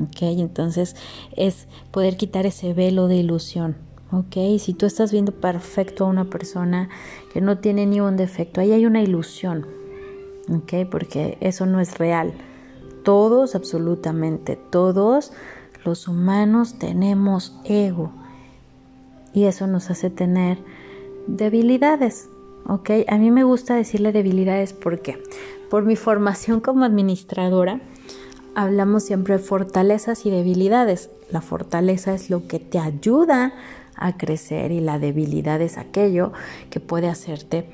¿Ok? 0.00 0.22
Entonces 0.22 0.96
es 1.36 1.66
poder 1.90 2.16
quitar 2.16 2.46
ese 2.46 2.74
velo 2.74 3.08
de 3.08 3.16
ilusión. 3.16 3.76
¿Ok? 4.12 4.36
Si 4.58 4.74
tú 4.74 4.86
estás 4.86 5.10
viendo 5.10 5.32
perfecto 5.32 6.04
a 6.04 6.08
una 6.08 6.26
persona 6.26 6.88
que 7.32 7.40
no 7.40 7.58
tiene 7.58 7.86
ni 7.86 8.00
un 8.00 8.16
defecto, 8.16 8.60
ahí 8.60 8.72
hay 8.72 8.86
una 8.86 9.02
ilusión. 9.02 9.66
¿Ok? 10.48 10.88
Porque 10.90 11.38
eso 11.40 11.66
no 11.66 11.80
es 11.80 11.98
real. 11.98 12.32
Todos, 13.02 13.54
absolutamente 13.54 14.56
todos 14.56 15.32
los 15.84 16.08
humanos 16.08 16.78
tenemos 16.78 17.58
ego. 17.64 18.10
Y 19.32 19.44
eso 19.44 19.66
nos 19.66 19.90
hace 19.90 20.10
tener 20.10 20.58
debilidades. 21.26 22.28
¿Ok? 22.66 22.90
A 23.08 23.18
mí 23.18 23.30
me 23.30 23.44
gusta 23.44 23.74
decirle 23.74 24.12
debilidades 24.12 24.72
porque 24.72 25.22
por 25.70 25.84
mi 25.84 25.96
formación 25.96 26.60
como 26.60 26.84
administradora, 26.84 27.80
hablamos 28.54 29.02
siempre 29.02 29.34
de 29.34 29.42
fortalezas 29.42 30.24
y 30.24 30.30
debilidades. 30.30 31.10
La 31.30 31.40
fortaleza 31.40 32.14
es 32.14 32.30
lo 32.30 32.46
que 32.46 32.60
te 32.60 32.78
ayuda 32.78 33.52
a 33.96 34.16
crecer 34.16 34.72
y 34.72 34.80
la 34.80 34.98
debilidad 34.98 35.60
es 35.60 35.78
aquello 35.78 36.32
que 36.70 36.80
puede 36.80 37.08
hacerte 37.08 37.66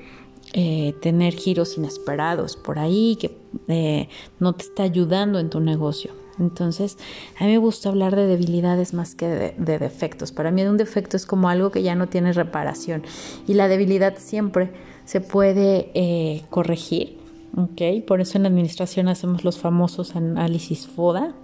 eh, 0.53 0.95
tener 1.01 1.35
giros 1.35 1.77
inesperados 1.77 2.57
por 2.57 2.79
ahí, 2.79 3.17
que 3.21 3.37
eh, 3.69 4.09
no 4.39 4.55
te 4.55 4.65
está 4.65 4.83
ayudando 4.83 5.39
en 5.39 5.51
tu 5.51 5.61
negocio. 5.61 6.13
Entonces, 6.39 6.97
a 7.39 7.45
mí 7.45 7.51
me 7.51 7.59
gusta 7.59 7.91
hablar 7.91 8.17
de 8.17 8.27
debilidades 8.27 8.95
más 8.95 9.15
que 9.15 9.27
de, 9.29 9.79
defectos. 9.79 10.33
Para 10.33 10.51
mí 10.51 10.63
un 10.63 10.79
defecto 10.79 11.17
es 11.17 11.27
como 11.27 11.49
algo 11.49 11.71
que 11.71 11.83
ya 11.83 11.95
no 11.95 12.09
tiene 12.09 12.33
reparación 12.33 13.03
y 13.47 13.55
la 13.55 13.69
debilidad 13.69 14.17
siempre 14.17 14.71
se 15.05 15.21
puede 15.21 15.91
eh, 15.95 16.43
corregir 16.49 17.21
¿ok? 17.57 18.05
Por 18.07 18.21
eso 18.21 18.39
en 18.39 18.45
la 18.45 18.49
administración 18.49 19.09
hacemos 19.09 19.45
los 19.45 19.59
famosos 19.59 20.17
análisis 20.17 20.87
FODA. 20.87 21.35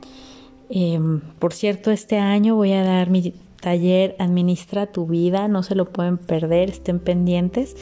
Em, 0.69 1.21
por 1.39 1.53
cierto, 1.53 1.91
este 1.91 2.19
año 2.19 2.57
voy 2.57 2.73
a 2.73 2.83
dar 2.83 3.11
mi 3.11 3.35
taller 3.61 4.15
Administra 4.19 4.87
tu 4.87 5.07
vida, 5.07 5.49
no 5.49 5.63
se 5.63 5.75
lo 5.75 5.87
pueden 5.87 6.19
perder, 6.19 6.71
estén 6.71 6.99
pendientes. 6.99 7.77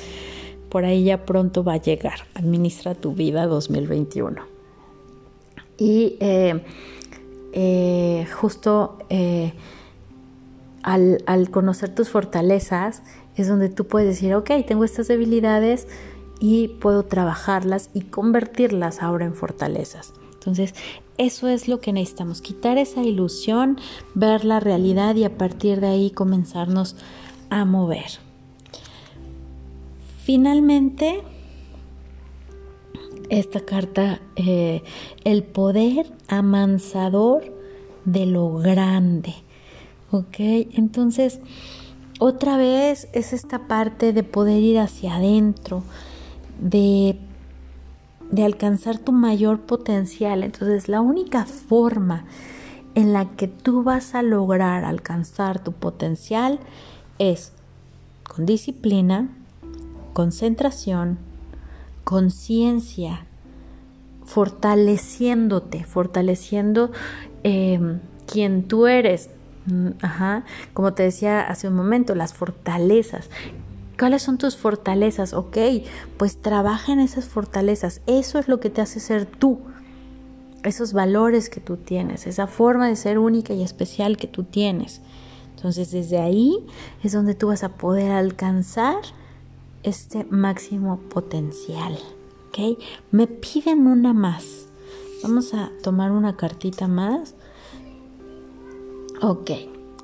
Por 0.75 0.85
ahí 0.85 1.05
ya 1.05 1.25
pronto 1.25 1.63
va 1.63 1.75
a 1.75 1.77
llegar, 1.77 2.27
Administra 2.35 2.97
tu 2.97 3.15
vida 3.15 3.47
2021. 3.47 4.43
Y 5.79 6.17
eh, 6.19 6.65
eh, 7.53 8.27
justo 8.35 8.99
eh, 9.09 9.53
al, 10.83 11.23
al 11.27 11.51
conocer 11.51 11.95
tus 11.95 12.09
fortalezas 12.09 13.05
es 13.37 13.47
donde 13.47 13.69
tú 13.69 13.87
puedes 13.87 14.09
decir, 14.09 14.35
ok, 14.35 14.51
tengo 14.67 14.83
estas 14.83 15.07
debilidades, 15.07 15.87
y 16.41 16.67
puedo 16.67 17.05
trabajarlas 17.05 17.91
y 17.95 18.01
convertirlas 18.01 19.01
ahora 19.01 19.27
en 19.27 19.35
fortalezas. 19.35 20.13
Entonces, 20.33 20.75
eso 21.19 21.47
es 21.47 21.69
lo 21.69 21.79
que 21.79 21.93
necesitamos, 21.93 22.43
quitar 22.43 22.79
esa 22.79 23.01
ilusión, 23.01 23.79
ver 24.15 24.45
la 24.45 24.59
realidad 24.59 25.15
y 25.15 25.23
a 25.23 25.39
partir 25.39 25.81
de 25.81 25.87
ahí 25.87 26.11
comenzarnos 26.11 26.97
a 27.49 27.65
mover. 27.65 28.24
Finalmente, 30.25 31.23
esta 33.29 33.61
carta, 33.61 34.23
eh, 34.37 34.83
el 35.25 35.43
poder 35.43 36.11
amansador 36.29 37.45
de 38.07 38.25
lo 38.25 38.55
grande. 38.55 39.35
¿Ok? 40.11 40.37
Entonces, 40.39 41.41
otra 42.21 42.57
vez 42.57 43.07
es 43.13 43.35
esta 43.35 43.67
parte 43.67 44.15
de 44.15 44.23
poder 44.23 44.63
ir 44.63 44.79
hacia 44.79 45.17
adentro, 45.17 45.83
de, 46.59 47.19
de 48.31 48.45
alcanzar 48.45 48.97
tu 48.97 49.13
mayor 49.13 49.61
potencial. 49.61 50.43
Entonces 50.43 50.89
la 50.89 51.03
única 51.03 51.45
forma 51.45 52.25
en 52.95 53.13
la 53.13 53.27
que 53.37 53.47
tú 53.47 53.83
vas 53.83 54.15
a 54.15 54.23
lograr 54.23 54.87
alcanzar 54.87 55.63
tu 55.63 55.73
potencial 55.73 56.61
es 57.19 57.53
con 58.23 58.47
disciplina, 58.47 59.29
concentración, 60.15 61.19
conciencia, 62.05 63.27
fortaleciéndote, 64.25 65.85
fortaleciendo 65.85 66.91
eh, 67.43 67.99
quien 68.27 68.67
tú 68.67 68.87
eres. 68.87 69.29
Mm, 69.67 69.89
ajá, 70.01 70.45
como 70.73 70.95
te 70.95 71.03
decía 71.03 71.41
hace 71.43 71.69
un 71.69 71.75
momento, 71.75 72.15
las 72.15 72.33
fortalezas. 72.33 73.29
¿Cuáles 73.99 74.23
son 74.23 74.39
tus 74.39 74.57
fortalezas? 74.57 75.35
Ok, 75.35 75.59
pues 76.17 76.41
trabaja 76.41 76.93
en 76.93 77.01
esas 77.01 77.27
fortalezas. 77.27 78.01
Eso 78.07 78.39
es 78.39 78.49
lo 78.49 78.61
que 78.61 78.71
te 78.71 78.81
hace 78.81 79.01
ser 79.01 79.27
tú. 79.27 79.61
Esos 80.63 80.93
valores 80.93 81.51
que 81.51 81.61
tú 81.61 81.77
tienes, 81.77 82.27
esa 82.27 82.47
forma 82.47 82.89
de 82.89 82.97
ser 82.97 83.19
única 83.19 83.53
y 83.53 83.63
especial 83.63 84.17
que 84.17 84.27
tú 84.27 84.45
tienes. 84.45 85.03
Entonces 85.55 85.91
desde 85.91 86.19
ahí 86.19 86.65
es 87.03 87.13
donde 87.13 87.35
tú 87.35 87.49
vas 87.49 87.65
a 87.65 87.71
poder 87.71 88.11
alcanzar 88.13 88.97
este 89.85 90.25
máximo 90.25 90.99
potencial. 91.09 91.97
¿Ok? 92.49 92.79
Me 93.11 93.27
piden 93.27 93.87
una 93.87 94.13
más. 94.13 94.69
Vamos 95.23 95.55
a 95.55 95.71
tomar 95.83 96.11
una 96.11 96.37
cartita 96.37 96.89
más. 96.89 97.35
Ok. 99.23 99.51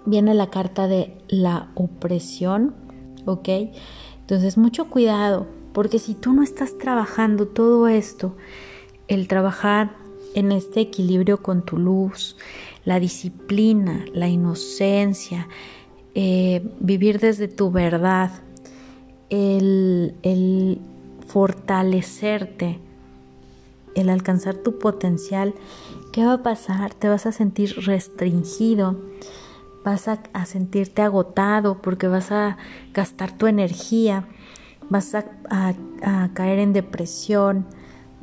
Viene 0.07 0.35
la 0.35 0.49
carta 0.51 0.89
de 0.89 1.19
la 1.29 1.71
opresión 1.75 2.75
¿ok? 3.27 3.49
Entonces, 4.21 4.57
mucho 4.57 4.89
cuidado, 4.89 5.47
porque 5.73 5.99
si 5.99 6.15
tú 6.15 6.33
no 6.33 6.43
estás 6.43 6.79
trabajando 6.79 7.47
todo 7.47 7.89
esto, 7.89 8.37
el 9.09 9.29
trabajar 9.29 9.97
en 10.35 10.53
este 10.53 10.81
equilibrio 10.81 11.43
con 11.43 11.65
tu 11.65 11.79
luz, 11.79 12.37
la 12.85 13.01
disciplina, 13.01 14.05
la 14.13 14.29
inocencia, 14.29 15.49
eh, 16.15 16.69
vivir 16.81 17.19
desde 17.19 17.49
tu 17.49 17.71
verdad, 17.71 18.31
el, 19.31 20.81
fortalecerte, 21.27 22.79
el 23.95 24.11
alcanzar 24.11 24.57
tu 24.57 24.79
potencial, 24.79 25.55
¿qué 26.13 26.25
va 26.25 26.35
a 26.35 26.43
pasar? 26.43 26.93
Te 26.95 27.09
vas 27.09 27.27
a 27.27 27.33
sentir 27.33 27.75
restringido, 27.87 28.97
vas 29.85 30.09
a, 30.09 30.21
sentirte 30.45 31.03
agotado 31.03 31.81
porque 31.81 32.09
vas 32.09 32.33
a 32.33 32.59
gastar 32.93 33.37
tu 33.37 33.47
energía, 33.47 34.25
vas 34.89 35.15
a, 35.15 35.25
caer 36.35 36.59
en 36.59 36.73
depresión, 36.73 37.67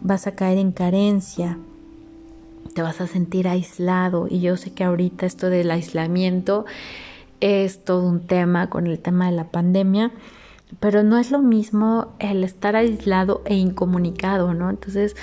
vas 0.01 0.27
a 0.27 0.35
caer 0.35 0.57
en 0.57 0.71
carencia, 0.71 1.57
te 2.73 2.81
vas 2.81 3.01
a 3.01 3.07
sentir 3.07 3.47
aislado 3.47 4.27
y 4.29 4.41
yo 4.41 4.57
sé 4.57 4.71
que 4.71 4.83
ahorita 4.83 5.25
esto 5.25 5.49
del 5.49 5.71
aislamiento 5.71 6.65
es 7.39 7.83
todo 7.83 8.03
un 8.03 8.19
tema 8.27 8.69
con 8.69 8.87
el 8.87 8.99
tema 8.99 9.29
de 9.29 9.35
la 9.35 9.45
pandemia, 9.45 10.11
pero 10.79 11.03
no 11.03 11.17
es 11.17 11.31
lo 11.31 11.39
mismo 11.39 12.13
el 12.19 12.43
estar 12.43 12.75
aislado 12.75 13.41
e 13.45 13.55
incomunicado, 13.55 14.53
¿no? 14.53 14.69
Entonces, 14.69 15.15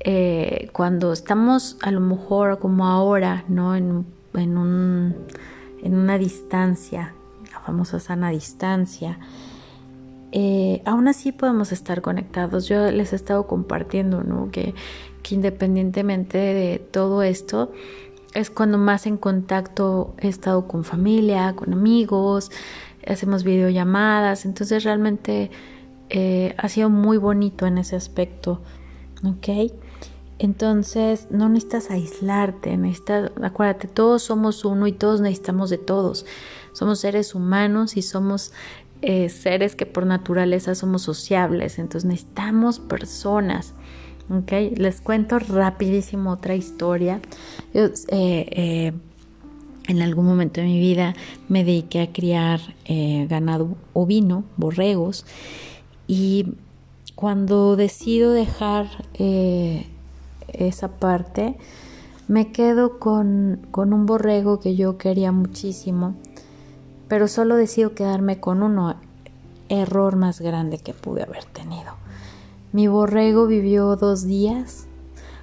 eh, 0.00 0.70
cuando 0.72 1.12
estamos 1.12 1.76
a 1.82 1.90
lo 1.90 2.00
mejor 2.00 2.58
como 2.58 2.86
ahora, 2.86 3.44
¿no? 3.48 3.74
en 3.74 4.06
un 4.58 5.14
en 5.84 5.94
una 5.94 6.16
distancia, 6.16 7.14
la 7.52 7.60
famosa 7.60 8.00
sana 8.00 8.30
distancia, 8.30 9.18
eh, 10.32 10.82
aún 10.86 11.06
así 11.06 11.30
podemos 11.30 11.72
estar 11.72 12.00
conectados. 12.00 12.66
Yo 12.66 12.90
les 12.90 13.12
he 13.12 13.16
estado 13.16 13.46
compartiendo, 13.46 14.24
¿no? 14.24 14.50
Que, 14.50 14.74
que 15.22 15.34
independientemente 15.34 16.38
de 16.38 16.78
todo 16.78 17.22
esto, 17.22 17.70
es 18.32 18.50
cuando 18.50 18.78
más 18.78 19.06
en 19.06 19.18
contacto 19.18 20.14
he 20.18 20.28
estado 20.28 20.66
con 20.66 20.84
familia, 20.84 21.54
con 21.54 21.72
amigos, 21.72 22.50
hacemos 23.06 23.44
videollamadas, 23.44 24.44
entonces 24.44 24.84
realmente 24.84 25.50
eh, 26.10 26.54
ha 26.58 26.68
sido 26.68 26.90
muy 26.90 27.16
bonito 27.16 27.66
en 27.66 27.78
ese 27.78 27.96
aspecto, 27.96 28.60
¿ok? 29.24 29.72
Entonces 30.38 31.28
no 31.30 31.48
necesitas 31.48 31.90
aislarte, 31.90 32.76
necesitas, 32.76 33.30
acuérdate, 33.42 33.88
todos 33.88 34.22
somos 34.22 34.64
uno 34.64 34.86
y 34.86 34.92
todos 34.92 35.20
necesitamos 35.20 35.70
de 35.70 35.78
todos. 35.78 36.26
Somos 36.72 37.00
seres 37.00 37.34
humanos 37.34 37.96
y 37.96 38.02
somos 38.02 38.52
eh, 39.00 39.28
seres 39.28 39.76
que 39.76 39.86
por 39.86 40.06
naturaleza 40.06 40.74
somos 40.74 41.02
sociables, 41.02 41.78
entonces 41.78 42.08
necesitamos 42.08 42.80
personas. 42.80 43.74
¿okay? 44.28 44.74
Les 44.74 45.00
cuento 45.00 45.38
rapidísimo 45.38 46.32
otra 46.32 46.54
historia. 46.54 47.20
Eh, 47.72 48.92
en 49.86 50.02
algún 50.02 50.26
momento 50.26 50.60
de 50.60 50.66
mi 50.66 50.78
vida 50.78 51.14
me 51.48 51.64
dediqué 51.64 52.00
a 52.02 52.12
criar 52.12 52.60
ganado 53.28 53.76
ovino, 53.92 54.44
borregos, 54.56 55.26
y 56.06 56.54
cuando 57.14 57.76
decido 57.76 58.32
dejar 58.32 58.88
esa 60.48 60.88
parte, 60.88 61.56
me 62.28 62.52
quedo 62.52 62.98
con, 62.98 63.66
con 63.70 63.92
un 63.92 64.06
borrego 64.06 64.60
que 64.60 64.76
yo 64.76 64.96
quería 64.96 65.32
muchísimo, 65.32 66.14
pero 67.08 67.28
solo 67.28 67.56
decido 67.56 67.94
quedarme 67.94 68.40
con 68.40 68.62
uno. 68.62 68.96
error 69.68 70.16
más 70.16 70.40
grande 70.40 70.78
que 70.78 70.92
pude 70.92 71.22
haber 71.22 71.44
tenido. 71.44 71.94
Mi 72.72 72.86
borrego 72.86 73.46
vivió 73.46 73.96
dos 73.96 74.24
días, 74.24 74.86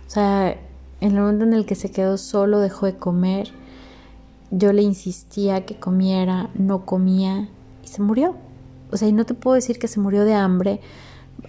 o 0.07 0.09
sea, 0.09 0.51
en 0.99 1.15
el 1.15 1.19
momento 1.21 1.45
en 1.45 1.53
el 1.53 1.65
que 1.65 1.75
se 1.75 1.89
quedó 1.89 2.17
solo 2.17 2.59
dejó 2.59 2.85
de 2.85 2.97
comer, 2.97 3.51
yo 4.51 4.73
le 4.73 4.81
insistía 4.81 5.65
que 5.65 5.79
comiera, 5.79 6.49
no 6.53 6.85
comía 6.85 7.49
y 7.83 7.87
se 7.87 8.01
murió. 8.01 8.35
O 8.91 8.97
sea, 8.97 9.07
y 9.07 9.13
no 9.13 9.25
te 9.25 9.33
puedo 9.33 9.55
decir 9.55 9.79
que 9.79 9.87
se 9.87 9.99
murió 9.99 10.25
de 10.25 10.33
hambre, 10.33 10.81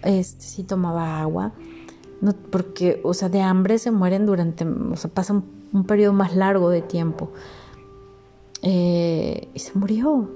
este, 0.04 0.44
si 0.44 0.62
tomaba 0.62 1.20
agua, 1.20 1.52
no, 2.20 2.32
porque, 2.32 3.00
o 3.02 3.14
sea, 3.14 3.28
de 3.28 3.40
hambre 3.40 3.78
se 3.78 3.90
mueren 3.90 4.26
durante, 4.26 4.64
o 4.64 4.96
sea, 4.96 5.10
pasa 5.10 5.32
un, 5.32 5.84
periodo 5.84 6.12
más 6.12 6.36
largo 6.36 6.70
de 6.70 6.80
tiempo. 6.80 7.32
Eh, 8.62 9.48
y 9.52 9.58
se 9.58 9.76
murió. 9.76 10.30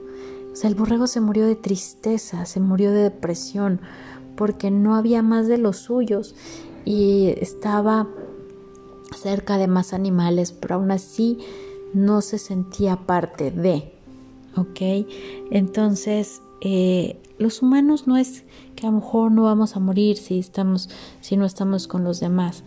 O 0.52 0.56
sea, 0.56 0.68
el 0.68 0.74
borrego 0.74 1.06
se 1.06 1.20
murió 1.20 1.46
de 1.46 1.54
tristeza, 1.54 2.44
se 2.44 2.58
murió 2.58 2.90
de 2.90 3.04
depresión, 3.04 3.80
porque 4.34 4.72
no 4.72 4.96
había 4.96 5.22
más 5.22 5.46
de 5.46 5.58
los 5.58 5.76
suyos 5.76 6.34
y 6.84 7.34
estaba 7.40 8.08
cerca 9.14 9.56
de 9.56 9.68
más 9.68 9.92
animales, 9.92 10.52
pero 10.52 10.76
aún 10.76 10.90
así 10.90 11.38
no 11.94 12.20
se 12.20 12.38
sentía 12.38 12.96
parte 12.96 13.50
de, 13.50 13.92
¿ok? 14.56 15.06
Entonces, 15.50 16.42
eh, 16.60 17.18
los 17.38 17.62
humanos 17.62 18.06
no 18.06 18.16
es 18.16 18.44
que 18.74 18.86
a 18.86 18.90
lo 18.90 18.96
mejor 18.96 19.30
no 19.32 19.42
vamos 19.44 19.76
a 19.76 19.80
morir 19.80 20.16
si 20.16 20.38
estamos, 20.38 20.88
si 21.20 21.36
no 21.36 21.44
estamos 21.44 21.86
con 21.86 22.04
los 22.04 22.20
demás, 22.20 22.64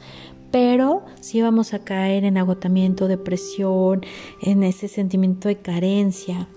pero 0.51 1.03
sí 1.19 1.41
vamos 1.41 1.73
a 1.73 1.79
caer 1.79 2.23
en 2.23 2.37
agotamiento, 2.37 3.07
depresión, 3.07 4.01
en 4.41 4.63
ese 4.63 4.87
sentimiento 4.87 5.47
de 5.47 5.57
carencia. 5.57 6.47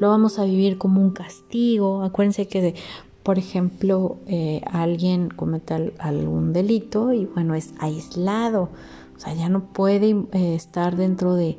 Lo 0.00 0.08
vamos 0.08 0.38
a 0.38 0.44
vivir 0.44 0.78
como 0.78 1.00
un 1.00 1.10
castigo. 1.10 2.02
Acuérdense 2.02 2.46
que, 2.46 2.74
por 3.22 3.38
ejemplo, 3.38 4.18
eh, 4.26 4.60
alguien 4.70 5.28
comete 5.30 5.92
algún 5.98 6.52
delito 6.52 7.12
y 7.12 7.26
bueno, 7.26 7.54
es 7.54 7.74
aislado. 7.78 8.70
O 9.16 9.20
sea, 9.20 9.34
ya 9.34 9.48
no 9.48 9.72
puede 9.72 10.10
eh, 10.32 10.54
estar 10.54 10.96
dentro 10.96 11.34
de, 11.34 11.58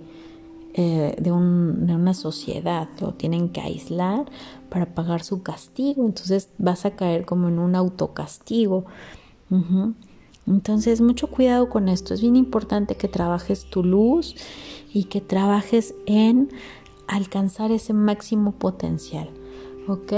eh, 0.78 1.16
de, 1.18 1.32
una 1.32 2.14
sociedad, 2.14 2.90
lo 3.00 3.14
tienen 3.14 3.48
que 3.48 3.62
aislar 3.62 4.26
para 4.70 4.94
pagar 4.94 5.24
su 5.24 5.42
castigo, 5.42 6.06
entonces 6.06 6.50
vas 6.58 6.86
a 6.86 6.98
caer 6.98 7.26
como 7.26 7.48
en 7.48 7.60
un 7.60 7.76
autocastigo. 7.76 8.84
Entonces, 10.46 11.00
mucho 11.00 11.28
cuidado 11.32 11.70
con 11.70 11.88
esto, 11.88 12.14
es 12.14 12.20
bien 12.20 12.36
importante 12.36 12.96
que 12.96 13.08
trabajes 13.08 13.70
tu 13.70 13.86
luz 13.86 14.36
y 14.94 15.06
que 15.06 15.22
trabajes 15.22 15.96
en 16.08 16.50
alcanzar 17.08 17.72
ese 17.72 17.94
máximo 17.94 18.52
potencial. 18.52 19.30
¿ok? 19.88 20.12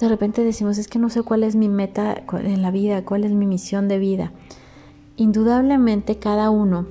De 0.00 0.08
repente 0.08 0.42
decimos, 0.42 0.78
es 0.78 0.88
que 0.88 0.98
no 0.98 1.10
sé 1.10 1.22
cuál 1.22 1.44
es 1.44 1.54
mi 1.54 1.68
meta 1.68 2.24
en 2.32 2.60
la 2.60 2.72
vida, 2.72 3.04
cuál 3.04 3.22
es 3.22 3.30
mi 3.30 3.46
misión 3.46 3.86
de 3.86 3.98
vida. 3.98 4.32
Indudablemente 5.16 6.18
cada 6.18 6.50
uno 6.50 6.86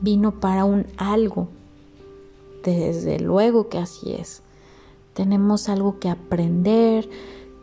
vino 0.00 0.40
para 0.40 0.64
un 0.64 0.86
algo, 0.96 1.48
desde 2.76 3.20
luego 3.20 3.68
que 3.68 3.78
así 3.78 4.12
es. 4.12 4.42
Tenemos 5.14 5.68
algo 5.68 5.98
que 5.98 6.08
aprender, 6.08 7.08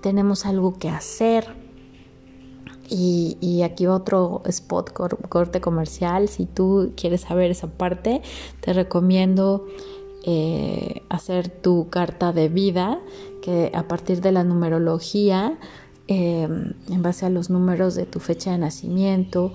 tenemos 0.02 0.46
algo 0.46 0.74
que 0.74 0.90
hacer. 0.90 1.64
Y, 2.88 3.64
aquí 3.64 3.88
va 3.88 3.96
otro 3.96 4.44
spot 4.46 4.92
corte 4.94 5.60
comercial. 5.60 6.30
Si 6.30 6.46
tú 6.46 6.92
quieres 6.96 7.22
saber 7.22 7.50
esa 7.50 7.68
parte, 7.68 8.22
te 8.60 8.74
recomiendo 8.74 9.66
eh, 10.24 11.02
hacer 11.10 11.50
tu 11.50 11.90
carta 11.90 12.34
de 12.34 12.50
vida, 12.50 13.00
que 13.42 13.72
a 13.74 13.88
partir 13.88 14.22
de 14.22 14.32
la 14.32 14.44
numerología, 14.44 15.58
em, 16.08 16.74
en 16.90 17.02
base 17.02 17.26
a 17.26 17.30
los 17.30 17.50
números 17.50 17.96
de 17.96 18.06
tu 18.06 18.20
fecha 18.20 18.52
de 18.52 18.58
nacimiento, 18.58 19.54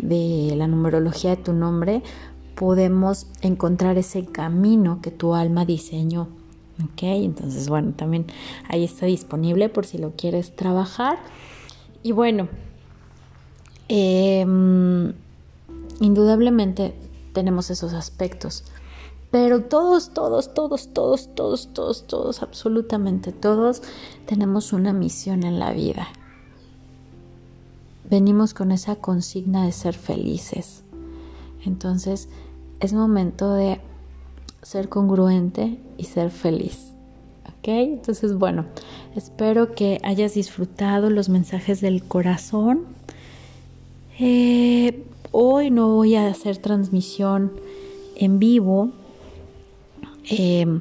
de 0.00 0.54
la 0.56 0.66
numerología 0.66 1.30
de 1.30 1.42
tu 1.42 1.52
nombre, 1.52 2.02
podemos 2.54 3.26
encontrar 3.40 3.98
ese 3.98 4.24
camino 4.26 5.00
que 5.02 5.10
tu 5.10 5.34
alma 5.34 5.64
diseñó. 5.64 6.28
¿Ok? 6.82 7.02
Entonces, 7.02 7.68
bueno, 7.68 7.92
también 7.94 8.26
ahí 8.68 8.84
está 8.84 9.06
disponible 9.06 9.68
por 9.68 9.86
si 9.86 9.98
lo 9.98 10.12
quieres 10.12 10.54
trabajar. 10.56 11.18
Y 12.02 12.12
bueno, 12.12 12.48
em, 13.88 15.12
indudablemente 16.00 16.94
tenemos 17.32 17.70
esos 17.70 17.92
aspectos. 17.92 18.64
Pero 19.30 19.64
todos, 19.64 20.10
todos, 20.14 20.54
todos, 20.54 20.94
todos, 20.94 21.28
todos, 21.34 21.68
todos, 21.72 22.06
todos, 22.06 22.42
absolutamente 22.42 23.32
todos 23.32 23.82
tenemos 24.26 24.72
una 24.72 24.92
misión 24.92 25.42
en 25.42 25.58
la 25.58 25.72
vida. 25.72 26.08
Venimos 28.08 28.54
con 28.54 28.70
esa 28.70 28.96
consigna 28.96 29.64
de 29.64 29.72
ser 29.72 29.94
felices. 29.94 30.84
Entonces, 31.64 32.28
es 32.80 32.92
momento 32.92 33.54
de 33.54 33.80
ser 34.62 34.88
congruente 34.88 35.78
y 35.96 36.04
ser 36.04 36.30
feliz. 36.30 36.92
¿Ok? 37.46 37.68
Entonces, 37.68 38.34
bueno, 38.34 38.66
espero 39.14 39.74
que 39.74 40.00
hayas 40.02 40.34
disfrutado 40.34 41.10
los 41.10 41.28
mensajes 41.28 41.80
del 41.80 42.02
corazón. 42.02 42.82
Eh, 44.18 45.02
hoy 45.32 45.70
no 45.70 45.88
voy 45.94 46.14
a 46.14 46.28
hacer 46.28 46.58
transmisión 46.58 47.52
en 48.16 48.38
vivo. 48.38 48.90
Em, 50.28 50.80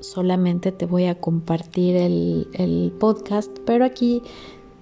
solamente 0.00 0.72
te 0.72 0.86
voy 0.86 1.06
a 1.06 1.16
compartir 1.16 1.96
el 1.96 2.92
podcast, 2.98 3.50
pero 3.64 3.84
aquí 3.84 4.22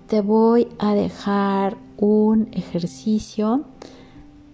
te 0.06 0.22
voy 0.22 0.68
a 0.78 0.94
dejar 0.94 1.76
un 1.98 2.48
ejercicio 2.52 3.64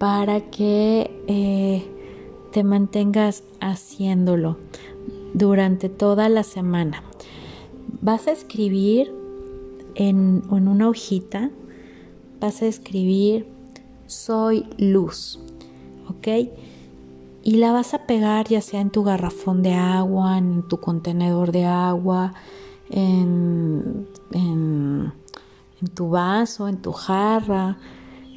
para 0.05 0.43
que 0.51 1.11
eh, 1.29 1.83
te 2.53 2.63
mantengas 2.63 3.43
haciéndolo 3.59 4.59
durante 5.33 5.89
toda 5.89 6.29
la 6.29 6.43
semana. 6.43 7.03
Vas 8.03 8.29
a 8.29 8.33
escribir 8.33 9.15
en, 9.95 10.43
en 10.53 10.69
una 10.69 10.91
hojita, 10.91 11.51
vas 12.39 12.61
a 12.61 12.67
escribir 12.67 13.49
soy 14.05 14.67
luz, 14.77 15.41
¿ok? 16.11 16.51
Y 17.43 17.57
la 17.57 17.73
vas 17.73 17.95
a 17.95 18.05
pegar 18.05 18.47
ya 18.47 18.61
sea 18.61 18.83
en 18.83 18.91
tu 18.91 19.05
garrafón 19.05 19.63
de 19.63 19.73
agua, 19.73 20.37
en 20.37 20.69
tu 20.69 20.81
contenedor 20.81 21.51
de 21.51 21.65
agua, 21.65 22.35
en, 22.91 24.07
tu 25.95 26.11
vaso, 26.11 26.69
en 26.69 26.83
tu 26.83 26.93
jarra, 26.93 27.79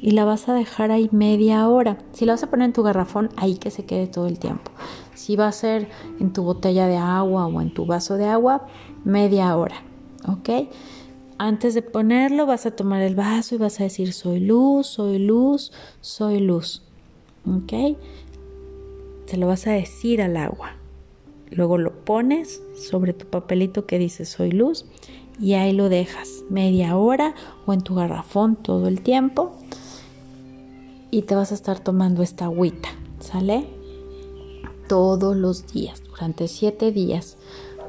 y 0.00 0.12
la 0.12 0.24
vas 0.24 0.48
a 0.48 0.54
dejar 0.54 0.90
ahí 0.90 1.08
media 1.12 1.68
hora. 1.68 1.98
Si 2.12 2.24
la 2.24 2.34
vas 2.34 2.42
a 2.42 2.50
poner 2.50 2.66
en 2.66 2.72
tu 2.72 2.82
garrafón, 2.82 3.30
ahí 3.36 3.56
que 3.56 3.70
se 3.70 3.84
quede 3.84 4.06
todo 4.06 4.26
el 4.26 4.38
tiempo. 4.38 4.70
Si 5.14 5.36
va 5.36 5.48
a 5.48 5.52
ser 5.52 5.88
en 6.20 6.32
tu 6.32 6.42
botella 6.42 6.86
de 6.86 6.96
agua 6.96 7.46
o 7.46 7.60
en 7.60 7.74
tu 7.74 7.86
vaso 7.86 8.16
de 8.16 8.26
agua, 8.26 8.66
media 9.04 9.56
hora. 9.56 9.82
¿Ok? 10.26 10.68
Antes 11.38 11.74
de 11.74 11.82
ponerlo, 11.82 12.46
vas 12.46 12.66
a 12.66 12.72
tomar 12.72 13.02
el 13.02 13.14
vaso 13.14 13.54
y 13.54 13.58
vas 13.58 13.80
a 13.80 13.84
decir: 13.84 14.12
Soy 14.12 14.40
luz, 14.40 14.86
soy 14.86 15.18
luz, 15.18 15.72
soy 16.00 16.40
luz. 16.40 16.82
¿Ok? 17.46 17.96
Se 19.26 19.36
lo 19.36 19.46
vas 19.46 19.66
a 19.66 19.72
decir 19.72 20.22
al 20.22 20.36
agua. 20.36 20.76
Luego 21.50 21.78
lo 21.78 21.92
pones 22.04 22.62
sobre 22.74 23.12
tu 23.12 23.26
papelito 23.26 23.86
que 23.86 23.98
dice 23.98 24.24
Soy 24.24 24.50
luz 24.52 24.84
y 25.40 25.54
ahí 25.54 25.72
lo 25.72 25.88
dejas 25.88 26.44
media 26.50 26.96
hora 26.96 27.34
o 27.66 27.72
en 27.72 27.80
tu 27.80 27.94
garrafón 27.94 28.56
todo 28.56 28.88
el 28.88 29.00
tiempo 29.00 29.57
y 31.10 31.22
te 31.22 31.34
vas 31.34 31.52
a 31.52 31.54
estar 31.54 31.80
tomando 31.80 32.22
esta 32.22 32.46
agüita, 32.46 32.88
¿sale? 33.20 33.66
Todos 34.88 35.36
los 35.36 35.72
días, 35.72 36.02
durante 36.04 36.48
siete 36.48 36.92
días. 36.92 37.36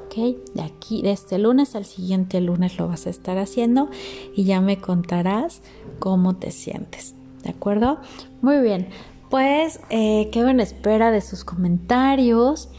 ¿ok? 0.05 0.37
De 0.53 0.61
aquí, 0.61 1.01
de 1.01 1.11
este 1.11 1.37
lunes 1.37 1.75
al 1.75 1.85
siguiente 1.85 2.41
lunes 2.41 2.77
lo 2.77 2.87
vas 2.87 3.07
a 3.07 3.09
estar 3.09 3.37
haciendo 3.37 3.89
y 4.35 4.43
ya 4.43 4.61
me 4.61 4.79
contarás 4.79 5.61
cómo 5.99 6.35
te 6.35 6.51
sientes, 6.51 7.15
¿de 7.43 7.49
acuerdo? 7.49 7.99
Muy 8.41 8.59
bien, 8.61 8.89
pues 9.29 9.79
eh, 9.89 10.29
quedo 10.31 10.49
en 10.49 10.59
espera 10.59 11.11
de 11.11 11.21
sus 11.21 11.43
comentarios 11.43 12.69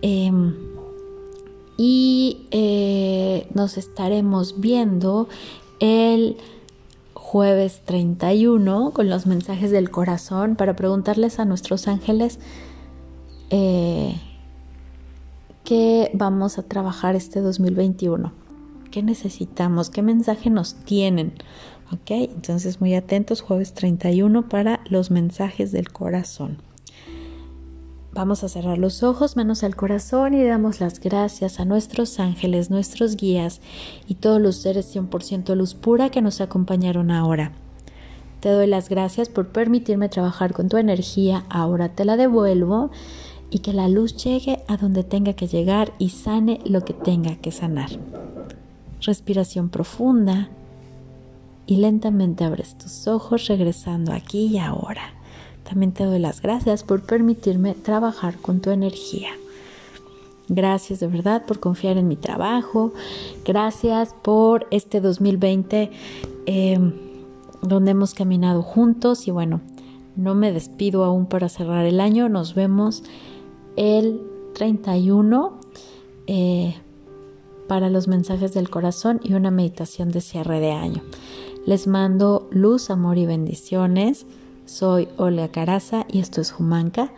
em, 0.00 0.54
y 1.76 2.46
eh, 2.50 3.46
nos 3.52 3.76
estaremos 3.76 4.60
viendo 4.60 5.28
el 5.80 6.38
jueves 7.34 7.82
31 7.84 8.92
con 8.92 9.10
los 9.10 9.26
mensajes 9.26 9.72
del 9.72 9.90
corazón 9.90 10.54
para 10.54 10.76
preguntarles 10.76 11.40
a 11.40 11.44
nuestros 11.44 11.88
ángeles 11.88 12.38
eh, 13.50 14.14
qué 15.64 16.12
vamos 16.14 16.58
a 16.58 16.62
trabajar 16.62 17.16
este 17.16 17.40
2021, 17.40 18.32
qué 18.92 19.02
necesitamos, 19.02 19.90
qué 19.90 20.00
mensaje 20.00 20.48
nos 20.48 20.76
tienen. 20.76 21.32
¿Ok? 21.90 22.12
Entonces 22.12 22.80
muy 22.80 22.94
atentos, 22.94 23.40
jueves 23.40 23.74
31 23.74 24.48
para 24.48 24.78
los 24.88 25.10
mensajes 25.10 25.72
del 25.72 25.90
corazón. 25.90 26.58
Vamos 28.14 28.44
a 28.44 28.48
cerrar 28.48 28.78
los 28.78 29.02
ojos, 29.02 29.34
manos 29.34 29.64
al 29.64 29.74
corazón 29.74 30.34
y 30.34 30.44
damos 30.44 30.78
las 30.78 31.00
gracias 31.00 31.58
a 31.58 31.64
nuestros 31.64 32.20
ángeles, 32.20 32.70
nuestros 32.70 33.16
guías 33.16 33.60
y 34.06 34.14
todos 34.14 34.40
los 34.40 34.54
seres 34.54 34.94
100% 34.94 35.56
luz 35.56 35.74
pura 35.74 36.10
que 36.10 36.22
nos 36.22 36.40
acompañaron 36.40 37.10
ahora. 37.10 37.50
Te 38.38 38.50
doy 38.50 38.68
las 38.68 38.88
gracias 38.88 39.28
por 39.28 39.48
permitirme 39.48 40.08
trabajar 40.08 40.52
con 40.52 40.68
tu 40.68 40.76
energía, 40.76 41.44
ahora 41.50 41.88
te 41.88 42.04
la 42.04 42.16
devuelvo 42.16 42.92
y 43.50 43.58
que 43.58 43.72
la 43.72 43.88
luz 43.88 44.16
llegue 44.22 44.62
a 44.68 44.76
donde 44.76 45.02
tenga 45.02 45.32
que 45.32 45.48
llegar 45.48 45.92
y 45.98 46.10
sane 46.10 46.60
lo 46.64 46.84
que 46.84 46.92
tenga 46.92 47.34
que 47.34 47.50
sanar. 47.50 47.90
Respiración 49.00 49.70
profunda 49.70 50.50
y 51.66 51.78
lentamente 51.78 52.44
abres 52.44 52.78
tus 52.78 53.08
ojos 53.08 53.48
regresando 53.48 54.12
aquí 54.12 54.46
y 54.46 54.58
ahora. 54.58 55.14
También 55.64 55.92
te 55.92 56.04
doy 56.04 56.18
las 56.18 56.40
gracias 56.40 56.84
por 56.84 57.02
permitirme 57.02 57.74
trabajar 57.74 58.36
con 58.36 58.60
tu 58.60 58.70
energía. 58.70 59.30
Gracias 60.48 61.00
de 61.00 61.06
verdad 61.06 61.46
por 61.46 61.58
confiar 61.58 61.96
en 61.96 62.06
mi 62.06 62.16
trabajo. 62.16 62.92
Gracias 63.44 64.14
por 64.22 64.66
este 64.70 65.00
2020 65.00 65.90
em, 66.46 66.92
donde 67.62 67.92
hemos 67.92 68.12
caminado 68.12 68.62
juntos. 68.62 69.26
Y 69.26 69.30
bueno, 69.30 69.62
no 70.16 70.34
me 70.34 70.52
despido 70.52 71.04
aún 71.04 71.26
para 71.26 71.48
cerrar 71.48 71.86
el 71.86 71.98
año. 71.98 72.28
Nos 72.28 72.54
vemos 72.54 73.02
el 73.76 74.20
31 74.54 75.58
eh, 76.26 76.74
para 77.66 77.88
los 77.88 78.06
mensajes 78.06 78.52
del 78.52 78.68
corazón 78.68 79.20
y 79.22 79.32
una 79.32 79.50
meditación 79.50 80.10
de 80.10 80.20
cierre 80.20 80.60
de 80.60 80.72
año. 80.72 81.02
Les 81.64 81.86
mando 81.86 82.48
luz, 82.50 82.90
amor 82.90 83.16
y 83.16 83.24
bendiciones. 83.24 84.26
Soy 84.66 85.08
Olga 85.18 85.48
Caraza 85.48 86.06
y 86.08 86.20
esto 86.20 86.40
es 86.40 86.54
Humanca, 86.58 87.12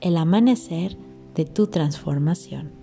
el 0.00 0.16
amanecer 0.16 0.96
de 1.34 1.44
tu 1.44 1.66
transformación. 1.66 2.79